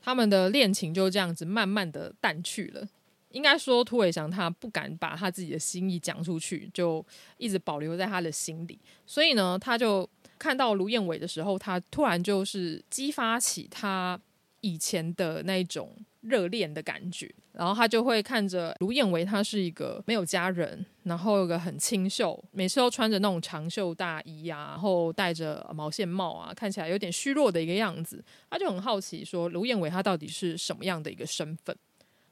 [0.00, 2.88] 他们的恋情就这样子慢慢的淡去了。
[3.30, 7.04] 应该说，涂伟祥他不敢把他自己的心意讲出去，就
[7.36, 8.78] 一直保留在他的心里。
[9.04, 14.20] 所以呢，他就看到卢燕伟的时候，他突然就是激发起他
[14.60, 15.96] 以前的那种。
[16.22, 28.24] 热恋的感觉，然后他就会看着卢燕维，他是一个没有家人，然后有个很清秀，每次都穿着那种长袖大衣啊，然后戴着毛线帽啊，看起来有点虚弱的一个样子。
[28.48, 31.76] 他就很好奇说，卢燕维他到底是什么样的一个身份？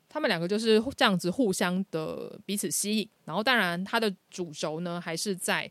[0.09, 5.69] 他们两个就是这样子互相的彼此吸引，然后当然他的主轴呢，还是在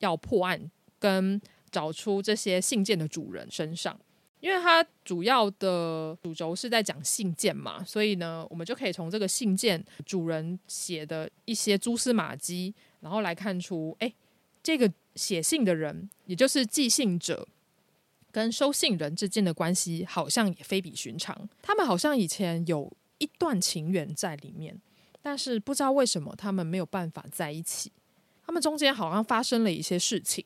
[0.00, 0.60] 要破案
[0.98, 1.40] 跟
[1.70, 3.96] 找出这些信件的主人身上。
[4.40, 14.12] 因为它主要的主轴是在讲信件嘛，所以呢，我们就可以从这个信件主人写的一些蛛丝马迹，然后来看出，哎，
[14.62, 17.48] 这个写信的人，也就是寄信者
[18.30, 21.48] 跟收信人之间的关系，好像也非比寻常。
[21.62, 24.78] 他们好像以前有一段情缘在里面，
[25.22, 27.90] 但是不知道为什么他们没有办法在一起。
[28.44, 30.44] 他们中间好像发生了一些事情，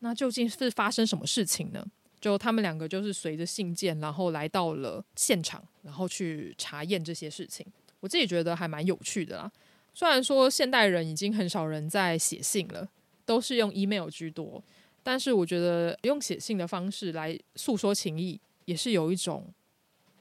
[0.00, 1.86] 那究竟是发生什么事情呢？
[2.20, 7.66] 就他们两个就是随着信件，然后来到了现场，然后去查验这些事情。
[8.00, 9.50] 我自己觉得还蛮有趣的啦。
[9.94, 12.88] 虽然说现代人已经很少人在写信了，
[13.24, 14.62] 都是用 email 居多，
[15.02, 19.52] 但是我觉得用写信的方式来诉说情谊，也是有一种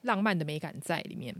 [0.03, 1.35] 浪漫的美感在里面。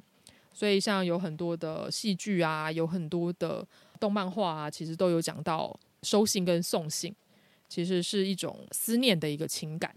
[0.53, 3.67] 所以像有很多的戏剧啊，有很多的
[3.99, 7.15] 动漫画啊，其实都有讲到收信跟送信，
[7.67, 9.95] 其实是一种思念的一个情感。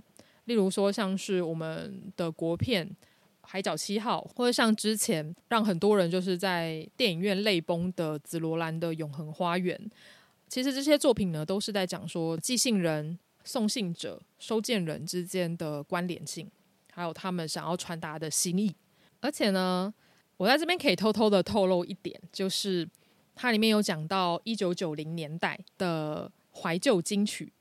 [0.51, 2.85] 例如说，像是我们的国片
[3.43, 9.79] 《海角七号》，或者像之前让很多人就是在电影院泪崩的《紫罗兰的永恒花园》。
[10.49, 16.51] 其实这些作品呢，都是在讲说寄信人、送信者、收件人之间的关联性，
[16.93, 18.75] 还有他们想要传达的心意。
[19.21, 19.95] 而且呢，
[20.37, 22.89] 我在这边可以偷偷的透露一点，就是
[23.37, 27.53] 它里面有讲到一九九零年代的怀旧金曲。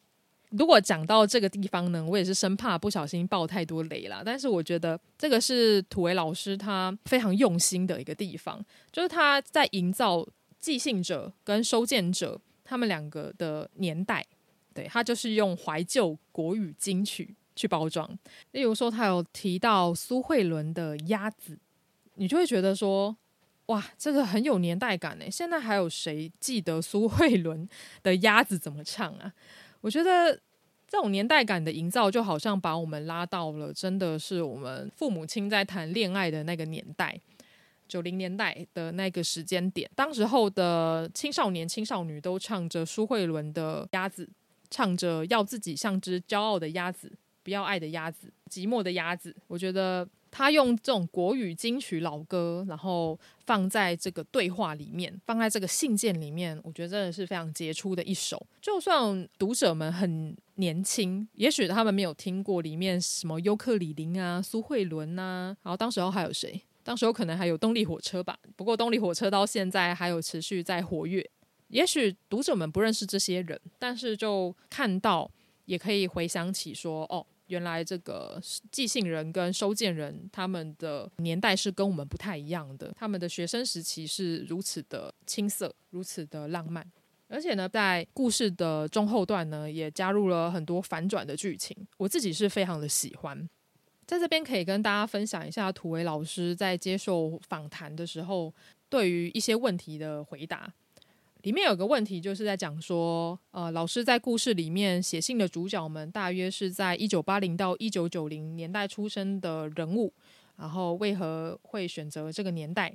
[0.49, 4.21] 如果讲到这个地方呢，我也是生怕不小心爆太多雷啦。
[4.25, 10.27] 但是我觉得这个是土维老师他非常用心的一个地方，就是他在营造
[10.59, 12.39] 寄信者跟收件者。
[12.71, 14.23] 他们两个的年代，
[14.75, 18.07] 对，他就是用怀旧国语金曲去包装。
[18.51, 21.55] 例如说，他有提到苏慧伦的《鸭子》，
[22.13, 23.17] 你就会觉得说，
[23.65, 25.25] 哇，这个很有年代感呢。
[25.31, 27.67] 现在还有谁记得苏慧伦
[28.03, 29.33] 的《鸭子》怎么唱啊？
[29.81, 30.33] 我觉得
[30.87, 37.19] 这种年代感的营造，就好像把我们拉到了真的是我们父母亲在谈恋爱的那个年代。
[37.87, 44.25] 九零年代的那个时间点，当时候的青少年、青少女都唱着苏慧伦的《鸭子》，
[44.69, 47.11] 唱着要自己像只骄傲的鸭子，
[47.41, 49.35] 不要爱的鸭子，寂寞的鸭子。
[49.47, 58.45] 我觉得他用这种国语金曲老歌，然后放在这个对话里面，放在这个信件里面，我觉得真的是非常杰出的一首。
[58.61, 66.61] 就算读者们很年轻，也许他们没有听过里面什么尤克里林啊、苏慧伦呐，然后当时候还有谁？
[66.83, 71.29] 当时候可能还有动力火车吧，不过动力火车到现在还有持续在活跃。
[71.67, 75.29] 也许读者们不认识这些人，但是就看到
[75.65, 78.41] 也可以回想起说，哦，原来这个
[78.71, 86.85] 寄信人跟收件人他们的年代是跟我们不太一样的，他们的学生时期是如此的青涩，如此的浪漫，
[87.27, 93.49] 而且呢，在故事的中后段呢，也加入了很多反转的剧情，我自己是非常的喜欢。
[94.05, 98.53] 在这边可以跟大家分享一下土维老师在接受访谈的时候，
[98.89, 100.73] 对于一些问题的回答。
[101.43, 110.11] 里面有个问题就是在讲说，呃，老师在故事里面写信的主角们大约是在一九八零到一九九零年代出生的人物，
[110.57, 112.93] 然后为何会选择这个年代？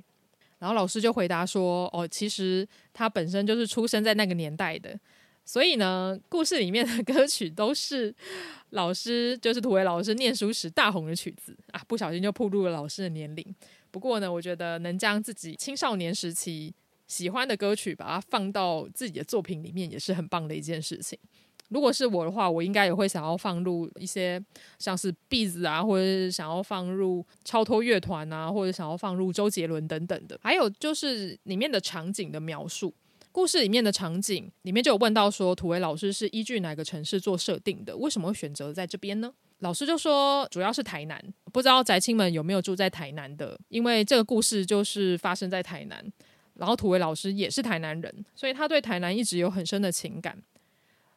[0.59, 4.97] 然后老师就回答说，哦，其实他本身就是出生在那个年代的。
[5.43, 8.13] 所以呢，故事里面的歌曲都是
[8.71, 13.55] 老师，就是土维老师念书时大红的曲子啊，不小心就暴露了老师的年龄。
[13.91, 16.73] 不过呢，我觉得能将自己青少年时期
[17.07, 21.17] 喜欢的歌曲，把它放到自己的作品里面，也是很棒的一件事情。
[21.69, 24.39] 如果是我的话，我应该也会想要放入一些
[24.77, 30.39] 像是 Beats 啊，或者是想要放入超脱乐团啊，或者想要放入周杰伦等等的。
[30.43, 32.93] 还有就是里面的场景的描述。
[33.31, 37.97] 故事里面的场景里面就有问到说，土味老师是依据哪个城市做设定的？
[37.97, 39.33] 为什么会选择在这边呢？
[39.59, 43.59] 老师就说主要是台南，不知道宅青们有没有住在台南的？
[43.69, 46.05] 因为这个故事就是发生在台南，
[46.55, 50.41] 然后土维老师也是台南人，所以他对台南一直有很深的情感。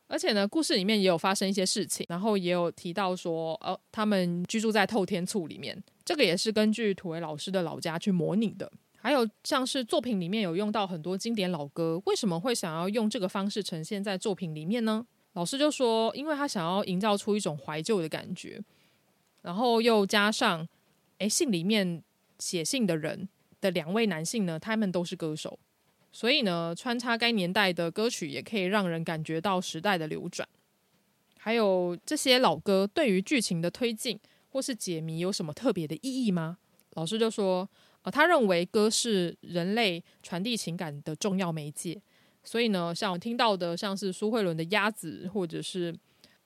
[0.07, 8.73] 而且呢，故事里面也有发生一些事情，然后也有提到说，呃，他们居住在透天厝里面，这个也是根据土维老师的老家去模拟的。
[8.97, 15.07] 还有像是作品里面有用到很多经典老歌，为什么会想要用这个方式呈现在作品里面呢？
[15.35, 18.61] 老师就说，因为他想要营造出一种怀旧的感觉，
[19.43, 20.67] 然后又加上，
[21.19, 22.03] 诶，信里面
[22.39, 23.29] 写信的人
[23.61, 25.59] 的两位男性呢，他们都是歌手，
[26.13, 30.49] 所以呢，穿插该年代的歌曲也可以让人感觉到时代的流转。
[31.39, 36.59] 还有这些老歌对于剧情的推进或是解谜有什么特别的意义吗？
[36.95, 37.69] 老师就说。
[38.03, 42.01] 呃他认为歌是人类传递情感的重要媒介，
[42.45, 45.93] 所以呢，像我听到的，像是苏慧伦的《鸭子》或者是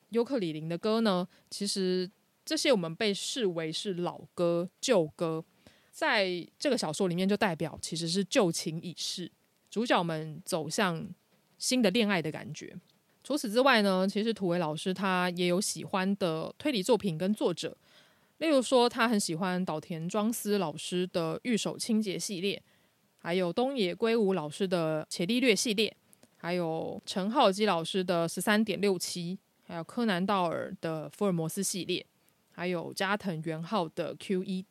[0.08, 2.10] 尤克里林的歌呢，其实
[2.42, 5.44] 这些我们被视为是老歌、旧歌，
[5.92, 9.30] 在这个小说里面就代表其实是旧情已逝，
[9.70, 11.06] 主角们走向
[11.58, 12.74] 新的恋爱的感觉。
[13.22, 17.76] 除此之外呢，其实土维老师他也有喜欢的推理作品跟作者。
[18.38, 22.60] 例如说，他很喜欢岛田庄司老师的《御守清洁》系列，
[23.18, 25.94] 还有东野圭吾老师的《伽利略》系列，
[26.38, 29.36] 还有陈浩基老师的《十三点六七》，
[29.68, 32.04] 还有柯南道尔的《福尔摩斯》系列，
[32.50, 34.64] 还有加藤元浩的《QED》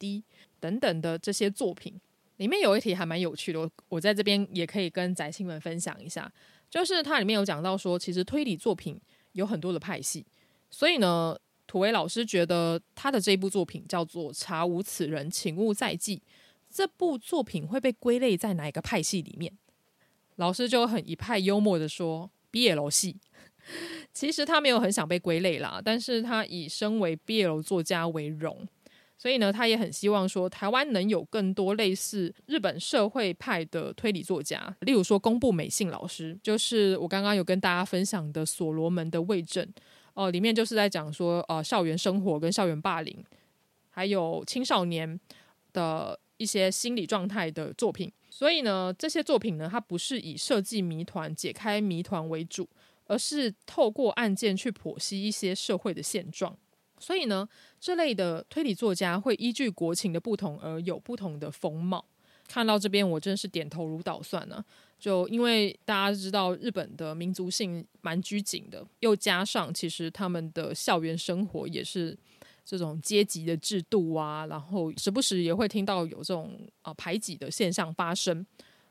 [0.61, 1.99] 等等的这些作品。
[2.37, 6.31] 里面有一题还蛮有趣的，我我在这边也可以跟宅青们分享一下，
[6.69, 8.99] 就是它里面有讲到说，其实推理作品
[9.33, 10.25] 有很多的派系。
[10.69, 11.37] 所以呢，
[11.67, 16.17] 土维老师觉得他的这部作品叫做《查无此人，请勿再记》。
[16.69, 19.51] 这部作品会被归类在哪一个派系里面？
[20.37, 23.17] 老师就很一派幽默的说：“BL 系。
[24.13, 28.67] ”其实他没有很想被归类啦，但是他以身为 BL 作家为荣，
[29.21, 39.63] 所以呢，他也很希望说台湾能有更多类似日本社会派的推理作家，例如说宫部美幸老师，就是我刚刚有跟大家分享的《所罗门的卫证》
[40.15, 43.23] 哦、里面就是在讲说呃校园生活跟校园霸凌，
[43.91, 45.19] 还有青少年
[45.71, 48.11] 的一些心理状态的作品。
[48.27, 52.67] 所以呢，这些作品呢，它不是以设计谜团、解开谜团为主。
[53.07, 56.57] 而是透过案件去剖析一些社会的现状，
[57.01, 57.47] 所以呢，
[57.79, 62.05] 这类的推理作家会依据国情的不同而有不同的风貌。
[62.47, 64.63] 看到这边，我真是点头如捣蒜呢、
[64.99, 72.17] 就因为大家知道日本的民族性蛮拘谨的，又加上其实他们的校园生活也是
[72.63, 78.45] 这种阶级的制度啊，然后时不时也会听到有这种啊排挤的现象发生。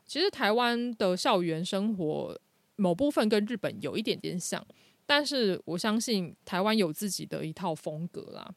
[0.05, 2.39] 其实台湾的校园生活。
[2.77, 4.65] 某部分跟日本有一点点像，
[5.05, 8.49] 但是我相信台湾有自己的一套风格啦。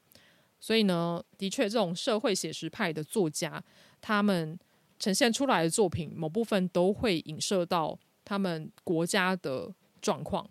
[0.60, 3.62] 所以呢，的确，这种社会写实派的作家，
[4.00, 4.58] 他们
[4.98, 10.48] 呈现出来的作品，某部分都会影射到他们国家的状况。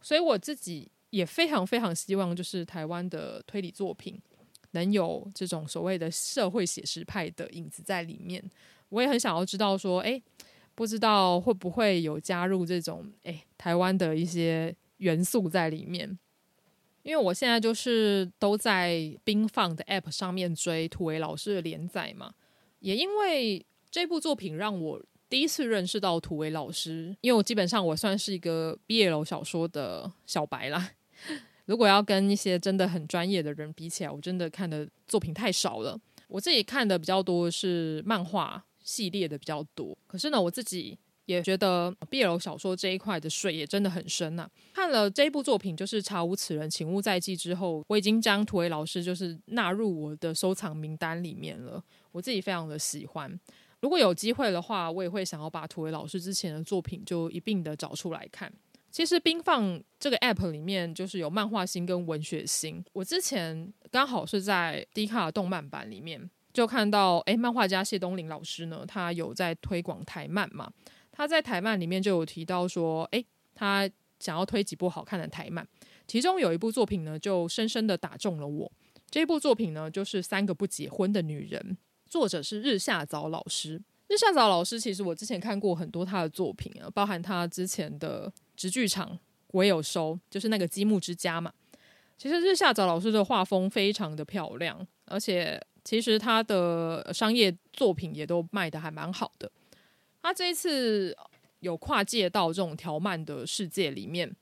[0.00, 4.20] 所以我自己也非常非常希望，就是台湾的推理作品
[4.72, 8.42] 能有这种所谓的社会写实派的影子在里面。
[8.88, 10.22] 我也很想要知道说，诶。
[10.76, 16.18] 不知道会不会有加入这种诶台湾的一些元素在里面，
[17.02, 22.34] 因为我现在就是都在冰放的 App 上面追土维老师的连载嘛，
[22.80, 30.92] 也因为这部作品让我第一次认识到土维老师，因为我基本上我算是一个 BL 小说的小白啦，
[31.66, 38.64] 如果要跟一些真的很专业的人比起来，我真的看的作品太少了，我自己看的比较多是漫画。
[38.86, 51.82] 系列的比较多，可是呢，我自己也觉得 BL 小说这一块的水也真的很深呐、看了这一部作品，就是《查无此人，请勿再记》之后，我已经将土维老师就是纳入我的收藏名单里面了。
[52.12, 53.40] 我自己非常的喜欢，
[53.80, 58.52] 如果有机会的话，我也会想要把土维老师之前的作品就一并的找出来看。
[58.90, 66.30] 其实冰放这个 app 里面就是有漫画星跟文学星，我之前刚好是在 D 卡动漫版里面。
[66.52, 70.70] 就看到，诶，漫画家谢东林老师呢，他有在推广台漫嘛？
[71.16, 73.88] 他在台漫里面就有提到说，诶，他
[74.18, 75.64] 想要推几部好看的台漫，
[76.08, 78.72] 其中有一部作品呢，就深深的打中了我。
[79.08, 81.60] 这部作品呢，就是《三个不结婚的女人》，
[82.10, 83.80] 作者是日下早老师。
[84.08, 89.16] 日下早老师其实我之前看过很多他的作品啊，包含他之前的直剧场
[89.52, 91.52] 我也有收，就是那个积木之家嘛。
[92.18, 95.64] 其实日下早老师的画风非常的漂亮，而且。
[95.86, 99.52] 其实他的商业作品也都卖得还蛮好的。
[100.24, 101.14] 他这一次
[101.60, 104.34] 有跨界到这种条漫的世界里面，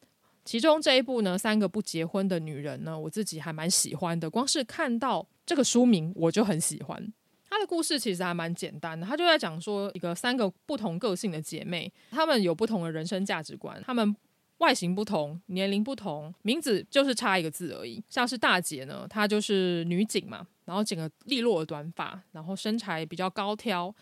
[0.44, 4.30] 其中这一部呢，《三个不结婚的女人》呢，我自己还蛮喜欢的。
[4.30, 7.12] 光是看到这个书名，我就很喜欢。
[7.50, 14.14] 他的故事其实还蛮简单的，他就在讲说一个三个不同个性的姐妹，她们有不同的人生价值观，她们
[14.58, 18.00] 外形不同，年龄不同，名字就是差一个字而已。
[18.08, 20.46] 像是大姐呢，她就是女警嘛。
[20.64, 23.92] 然后剪个利落的短发，然后身材比较高挑，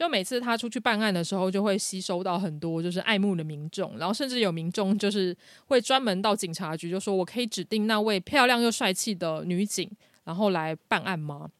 [0.00, 5.36] 就每次他出去办案的时候，就会吸收到很多就是爱慕的民众，然后甚至有民众就是
[5.66, 9.90] 会专门到警察局，就说我可以指定那位漂亮又帅气的女警，
[10.24, 11.50] 然后来办案吗？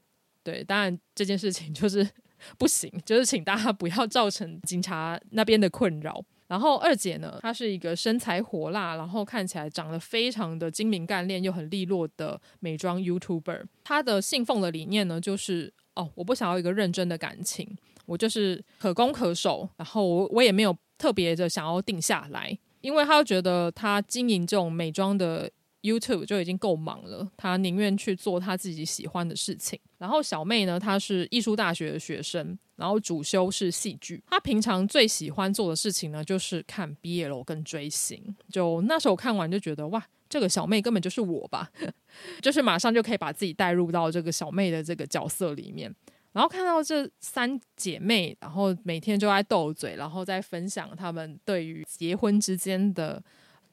[0.43, 2.09] 对，当然这件事情就是
[2.57, 6.24] 不行，就是请大家不要造成警察那边的困扰。
[6.47, 13.64] 然后二姐呢，她是一个身材火辣，然后看起来长得非常的精明干练又很利落的美妆 YouTuber。
[13.84, 17.76] 她的信奉的理念呢，就是哦，我不想要一个认真的感情，
[18.11, 19.68] 我就是可攻可守。
[19.76, 25.50] 然后我我也没有特别的想要定下来，因为他觉得他经营这种美妆的。
[25.82, 29.80] YouTube 就已经够忙了，他宁愿去做他自己喜欢的事情。
[29.96, 34.22] 然后小妹呢，她是艺术大学的学生，然后主修是戏剧。
[34.26, 38.22] 她平常最喜欢做的事情呢，就是看 BL 跟追星。
[38.50, 41.70] 就那时候看完就觉得，哇，这个小妹根本就是我吧，
[42.42, 45.90] 就是马上就可以把自己带入到这个小妹的这个角色里面。
[46.33, 53.22] 然后看到这三姐妹，然后每天就在斗嘴，然后再分享她们对于结婚之间的。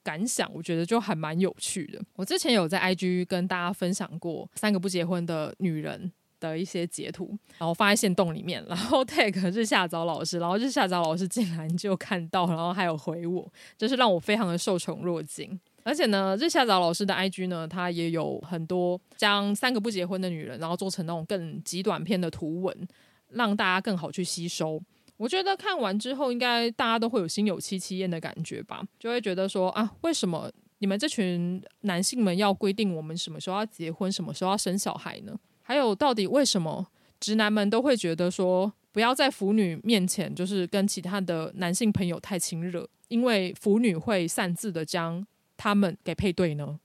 [0.03, 2.01] 感想我觉得就还蛮有趣的。
[2.16, 15.60] 我之前有在 IG 跟大家分享过三个不结婚的女人的一些截图，然后放在限动里面，然后 tag 是夏早老师，然后是夏早老师竟然就看到，然后还有回我，就是让我非常的受宠若惊。
[15.88, 22.88] 而且呢，日下早老师的 IG 呢，他也有很多将三个不结婚的女人，然后做成那种更极短篇的图文，
[23.29, 24.83] 让大家更好去吸收。
[25.15, 35.39] 我觉得看完之后，应该大家都会有心有戚戚焉的感觉吧，就会觉得说啊，为什么你们这群男性们要规定我们什么时候要结婚，什么时候要生小孩呢？
[35.61, 36.85] 还有，到底为什么
[37.17, 45.25] 直男们都会觉得说，不要在腐女面前就是跟其他的男性朋友太亲热，因为腐女会擅自的将
[45.58, 46.80] 他们给配对呢？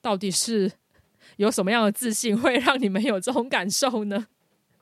[0.00, 0.70] 到底是
[1.36, 4.26] 有什么样的自信会让你们有这种感受呢？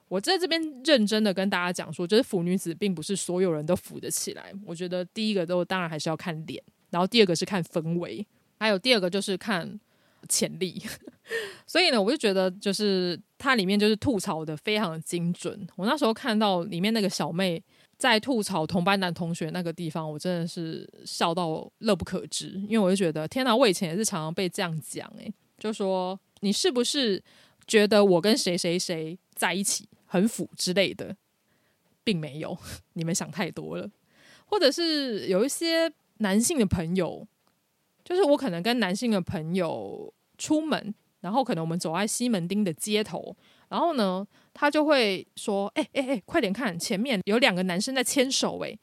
[0.09, 4.53] 我在这边认真的跟大家讲说，就是腐女子并不是所有人都腐得起来。
[4.67, 8.27] 我觉得第一个都当然还是要看脸，然后第二个是看氛围，
[8.59, 9.81] 还有第二个就是看
[10.29, 10.83] 潜力。
[11.67, 15.67] 所以呢，我就觉得就是它里面就是吐槽的非常的精准。
[15.77, 17.63] 我那时候看到里面那个小妹。
[18.03, 27.23] 在吐槽同班男同学那个地方，我真的是笑到乐不可支，因为我就觉得天哪，我以前也是常常被这样讲，诶，就说你是不是
[27.65, 31.17] 觉得我跟谁谁谁在一起很腐之类的，
[32.03, 32.59] 并没有，
[32.95, 33.89] 你们想太多了。
[34.47, 35.89] 或者是有一些
[36.19, 37.25] 男性的朋友，
[38.05, 43.37] 就是我可能跟男性的朋友出门，然后可能我们走在西门町的街头。
[43.69, 48.79] 然后呢，他就会说：“哎哎哎，快点看，前面有两个男生在牵手。”哎，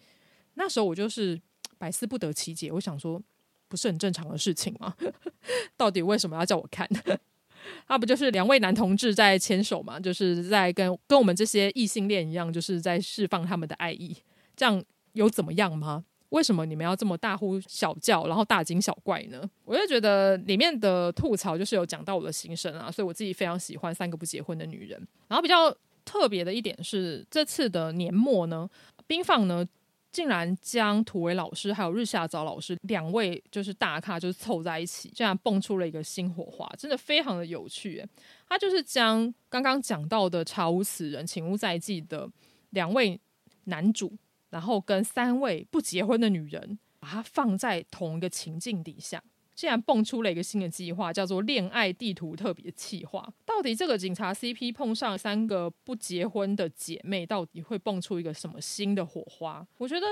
[0.55, 1.39] 那时候我就是
[1.77, 2.71] 百思不得其解。
[2.71, 3.21] 我想说，
[3.67, 4.95] 不是很正常的事情吗？
[5.77, 6.87] 到底为什么要叫我看？
[7.87, 9.99] 他不就是两位男同志在牵手吗？
[9.99, 14.15] 就是在跟跟我们这些异性恋一样，就是在释放他们的爱意。
[14.55, 16.05] 这样有怎么样吗？
[16.29, 19.49] 为什么你们要这么大呼小叫，然后大惊小怪呢？
[19.65, 24.99] 我就觉得里面的吐槽就是有讲到我的心声啊，所以我自己非常喜欢三个不结婚的女人。
[25.27, 25.75] 然后比较
[26.05, 28.69] 特别的一点是，这次的年末呢，
[29.07, 29.65] 冰放呢
[30.11, 38.05] 竟然将土尾老师还有日下早老师两位就是大咖就是凑在一起，这样蹦出了一个新火花，真的非常的有趣。
[38.47, 42.29] 他就是将刚刚讲到的《查无此人，请勿再记》的
[42.69, 43.19] 两位
[43.65, 44.13] 男主。
[44.49, 49.23] 然后跟三位不结婚的女人，把它放在同一个情境底下，
[49.55, 53.31] 竟然蹦出了一个新的计划，叫做“恋爱地图特别计划”。
[53.45, 59.67] 到底这个警察 CP 碰上三个不结婚的姐妹，到底会蹦出一个什么新的火花？
[59.77, 60.05] 我觉得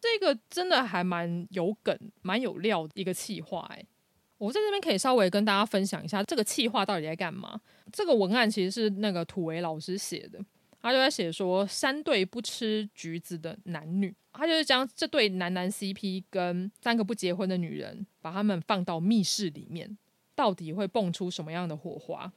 [0.00, 3.68] 这个真的还蛮有梗、蛮有料的一个计划。
[3.74, 3.84] 哎，
[4.38, 7.60] 我在这边可以稍微跟大家分享一下，这个计划到底在干嘛？
[7.92, 10.40] 这个文案其实是那个土维老师写的。
[10.82, 19.96] 他就在写说，三对不吃橘子的男女，他就是将这对男男 CP 跟三个不结婚的女人，把他们放到密室里面，
[20.34, 22.32] 到底会蹦出什么样的火花？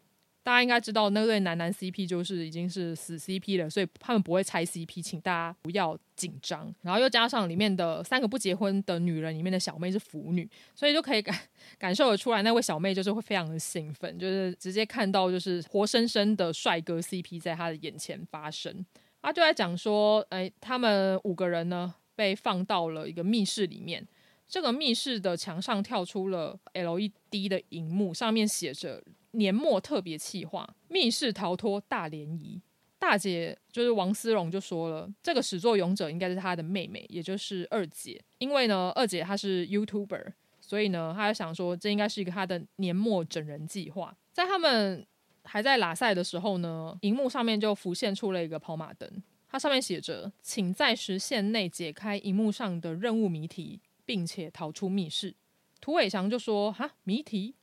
[0.45, 6.71] 大家应该知道，那对男男 CP 就是已经是死 CP 了，所以他们不会拆 CP，请大家不要紧张。
[6.83, 11.35] 然后又加上里面的三个不结婚的女人里面的小妹是腐女，所以就可以感
[11.79, 18.85] 感受得出来，那位小妹就是会非常的兴奋，就是直接看到就是活生生的帅哥 CP 在她的眼前发生。
[19.23, 24.07] 他就在讲说，哎，他们五个人呢被放到了一个密室里面，
[24.47, 29.03] 这个密室的墙上跳出了 LED 的荧幕，上面写着。
[29.35, 32.61] 年末特别企划，密室逃脱大联谊。
[32.97, 38.19] 大姐就是王思蓉就说了，这个始作俑者应该是她的妹妹，也就是二姐。
[38.39, 44.15] 因为呢，二姐她是 YouTuber，所以呢，她就想说这应该是一个她的年末整人计划。
[44.31, 45.05] 在他们
[45.43, 49.07] 还在拉赛的时候呢，荧幕上面就浮现出了一个跑马灯，
[49.47, 55.35] 它上面写着：“请在时限内解开荧幕上的任务谜题，并且逃出密室。”
[55.79, 57.53] 涂伟翔就说：“哈，谜题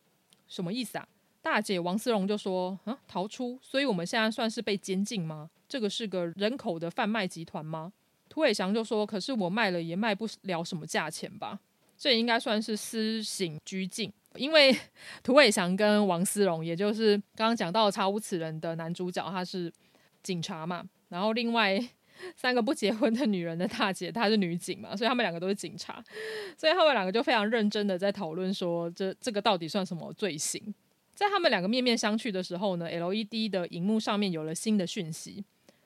[0.46, 1.08] 什么意思啊？”
[1.43, 5.51] 大姐王思荣就说：“啊，逃出，所以我们现在算是被监禁吗？
[5.68, 7.93] 这个是个人口的贩卖集团吗？”
[8.30, 11.59] 涂伟翔就说：“可是我卖了也卖不了什么价钱吧？
[11.99, 14.74] 这应该算是私刑拘禁，因为
[15.22, 19.70] 涂伟翔跟王思荣，也就是刚刚讲到查无此人的男主角，他是
[20.22, 21.78] 警察嘛，然后另外
[22.36, 26.03] 三个不结婚的女人的大姐，她是女警嘛，所以他们两个都是警察，
[26.57, 30.74] 所以他们两个就非常认真的在讨论说，这这个到底算什么罪行？”
[31.14, 35.44] 在他们两个面面相觑的时候呢，LED 的荧幕上面有了新的讯息，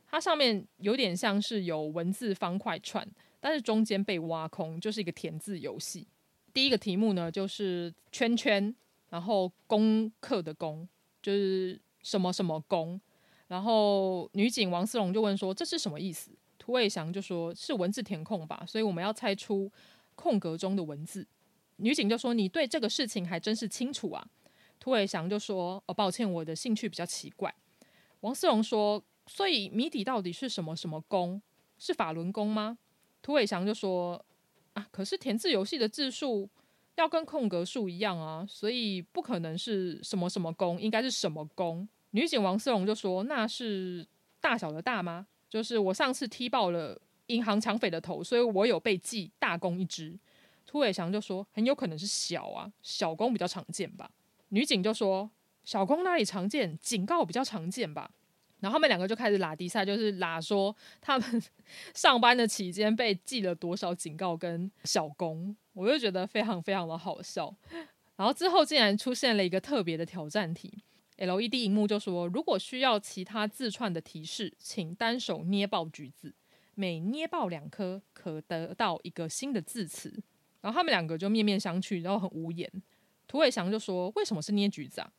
[0.08, 3.06] 它上面有点像是有文字方块串，
[3.40, 6.06] 但是中间被挖空，就是一个填字游戏。
[6.54, 8.74] 第一个题目呢就是圈圈，
[9.10, 10.88] 然后功课的功
[11.20, 12.98] 就是什么什么功，
[13.48, 16.30] 然后女警王思龙就问说，这是什么意思？
[16.56, 19.70] 涂伟翔就说是文字填空吧，所以我们要猜出
[20.14, 21.26] 空格中的文字。
[21.76, 24.26] 女警就说，你对这个事情还真是清楚啊。
[24.86, 27.52] 涂伟翔就说：“哦，抱歉，我的兴趣比较奇怪。”
[28.22, 31.42] 王思荣说：“所以谜底到底是什么什么功？
[31.76, 32.78] 是法轮功吗？”
[33.20, 34.24] 涂伟翔就说
[34.74, 36.48] ：“啊，可是填字游戏的字数
[36.94, 41.88] 要跟空格数一样啊，所以不可能是什么什么宫，应该是什么宫。
[42.12, 44.06] 女警王思荣就说：“那是
[44.40, 45.26] 大小的大吗？
[45.50, 50.16] 就是我上次踢爆了银行抢匪的头，所以我有被记大功一支。”
[50.64, 54.08] 涂伟翔就说：“很有可能是小啊，小功比较常见吧。”
[54.48, 55.30] 女警就说
[55.64, 56.78] ：“小功哪里常见？
[56.78, 58.10] 警告比较常见吧。”
[58.60, 61.42] 然后他们两个就开始拉低赛，就是拉说他们
[61.94, 67.54] 上班的期间被记了多少警告跟小工，我就觉得非常非常的好笑。
[68.16, 70.82] 然后之后竟然出现了一个特别的挑战题
[71.18, 76.34] ，LED 荧幕就说，如果需要其他自串的提示，请单手捏爆橘子，
[76.74, 80.22] 每捏爆两颗可得到一个新的字词。
[80.62, 82.70] 然后他们两个就面面相觑，然后很无言。
[83.26, 85.12] 涂伟翔就说：“为什么是捏橘子啊？”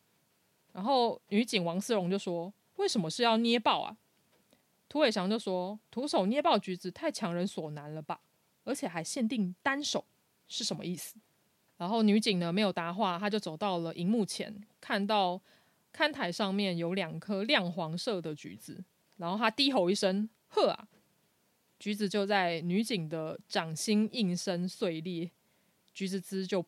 [0.73, 2.53] 然后女警王思荣就说。
[2.77, 3.97] 为什么是要捏爆啊？
[4.87, 8.21] 涂伟翔就说：“徒手捏爆橘子太强人所难了吧，
[8.65, 10.05] 而且还限定单手，
[10.47, 11.15] 是什么意思？”
[11.77, 15.41] 然后女警呢没有答话，她就走到了荧幕前，看到
[15.91, 18.85] 看台上面有两颗亮黄色的橘子，
[19.15, 20.87] 然后她低吼一声：“呵啊！”
[21.79, 25.31] 橘子就在女警的掌心应声碎裂，
[25.95, 26.63] 橘子汁就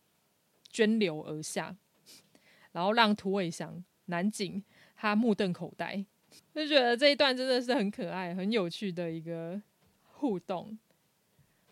[0.72, 1.76] 涓流而下，
[2.72, 4.64] 然后让涂伟祥男警。
[5.02, 6.06] 他目瞪口呆，
[6.54, 9.58] 就觉得这一段真的是很可爱、很有趣的一个
[10.04, 10.78] 互动。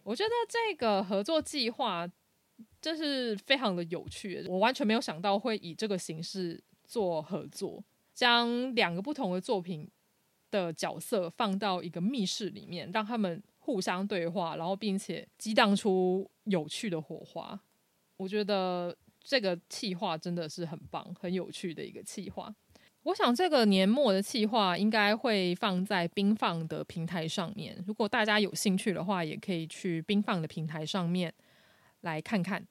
[0.02, 2.10] 我觉得这个合作计划
[2.82, 7.84] 就是非常的有趣，我完全没有想到会以这个形式做合作，
[8.14, 9.91] 将两个不同的作品
[10.50, 17.60] 的角色放到一个密室里面，让他们互相对话，然后并且激荡出有趣的火花。
[18.18, 22.53] 我觉得这个企划真的是很棒、很有趣的一个企划。
[23.03, 27.82] 我想这个年末的企划应该会放在冰放的平台上面。
[27.88, 31.34] 如果大家有兴趣的话，也可以去冰放的平台上面
[32.01, 32.68] 来看看。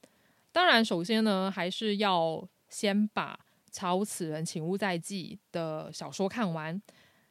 [0.53, 3.34] 当然，首先呢，还是要先把
[3.72, 6.82] 《查无此人，请勿再记》的小说看完。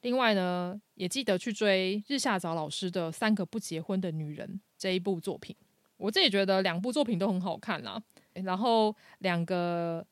[0.01, 4.47] 另外呢，也记得去追日下早老师的《三个不结婚的女人》
[4.77, 5.55] 这一部作品。
[5.97, 8.01] 我自己觉得两部作品都很好看啦。
[8.33, 10.05] 然后两个。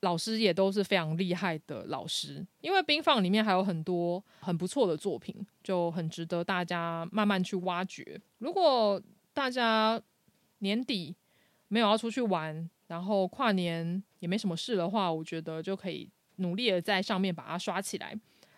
[0.00, 8.20] 老师也都是非常厉害的老师，因为冰放里面还有很多很不错的作品，就很值得大家慢慢去挖掘。
[8.38, 9.02] 如果
[9.32, 10.00] 大家
[10.58, 11.16] 年底
[11.68, 18.14] 没有要出去玩，然后跨年也没什么事的话，我觉得就可以努力的在上面把它刷起来。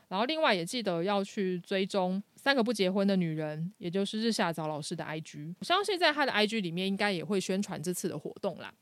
[0.09, 8.73] 然后另外也记得要去追踪三个不结婚的女人，也就是日下早老师的 IG，我相信在他的 IG 里面应该也会宣传这次的活动啦。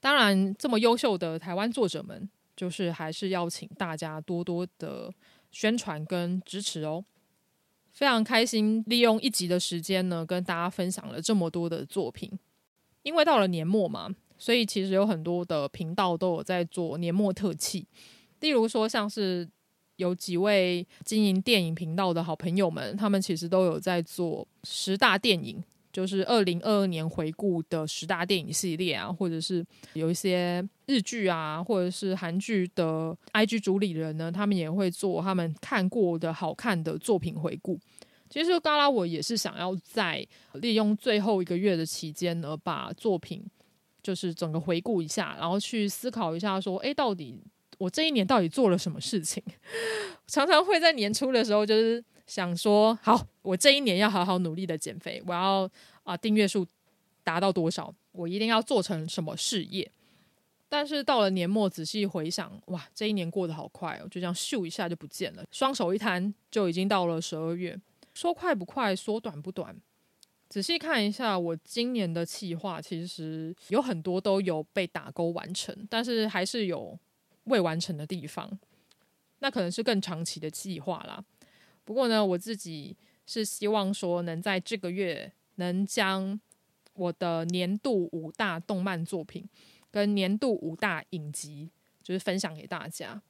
[0.00, 5.12] 当然，这么优秀的台湾作者们，就是还是要请大家多多的
[5.50, 7.04] 宣传跟支持哦。
[7.90, 12.30] 非常开心，利用一集的时间呢，跟大家分享了这么多的作品。
[13.02, 17.88] 因为到了年末嘛，所以其实有很多的频道都有在做年末特辑。
[18.38, 19.48] 例如说，像是
[19.98, 25.62] 有几位经营电影频道的好朋友们，他们其实都有在做十大电影。
[25.90, 37.80] 就是二零二二年回顾的十大电影系列啊，或者是有一些日剧啊，或者是韩剧的 IG 主理人呢，他们也会做他们看过的好看的作品回顾。
[38.28, 43.42] 其实嘎拉我也是想要在利用最后一个月的期间呢，把作品
[44.00, 47.42] 就是整个回顾一下，然后去思考一下说，诶，到底
[47.78, 49.42] 我这一年到底做了什么事情？
[50.28, 52.04] 常常会在年初的时候就是。
[52.28, 55.66] 想说好，我这一年要好好努力的减肥，我要
[56.02, 56.66] 啊订阅数
[57.24, 59.90] 达到多少，我一定要做成什么事业。
[60.68, 67.74] 但是到了年末，仔细回想，哇，这一年过得好快哦，就这样咻一下就不见了，双手一摊就已经到了十二月。
[68.12, 69.74] 说快不快，说短不短。
[70.50, 76.98] 仔细看一下，我今年的计划其实有很多都有被打勾完成，但是还是有
[77.48, 78.58] 未完成的地方。
[79.40, 81.24] 那可能是更长期的计划啦。
[81.84, 82.96] 不过呢，我自己
[83.26, 86.38] 是希望说，能在这个月能将
[86.94, 89.48] 我的年度五大动漫作品
[89.90, 91.70] 跟年度五大影集，
[92.02, 93.22] 就是分享给大家。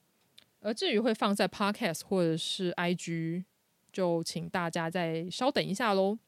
[0.60, 3.44] 而至于会放在 Podcast 或者是 IG，
[3.92, 6.18] 就请大家再稍等一下喽。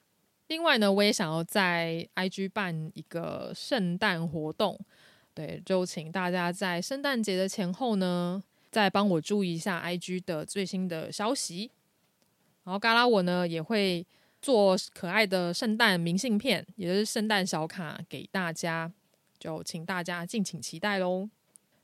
[0.46, 4.78] 另外呢，我也想要在 IG 办一个圣诞活动，
[5.34, 11.70] 对，就请大家在圣诞节的前后呢，再帮我注意一下 IG 的最新的消息。
[12.64, 14.06] 然后，嘎拉我呢也会
[14.42, 18.92] 做可爱的圣诞明信片，也就是圣诞小卡给大家，
[19.38, 21.28] 就请大家敬请期待喽。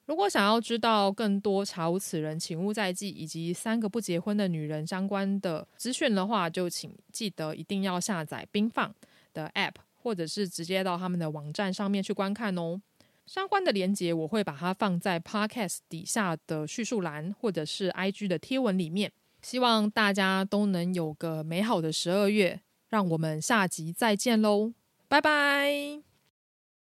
[0.05, 8.95] 如果想要知道更多查无此人，请勿再记以及三个不结婚的女人相关的资讯的话，就请记得一定要下载冰放
[9.33, 12.81] 的 App，或者是直接到他们的网站上面去观看哦。
[13.27, 19.13] 相关的连结我会把它放在 Podcast 底下的叙述栏，或者是 IG 的贴文里面。
[19.43, 24.73] 希望大家都能有个美好的十二月，让我们下集再见喽，
[25.09, 26.16] 拜拜。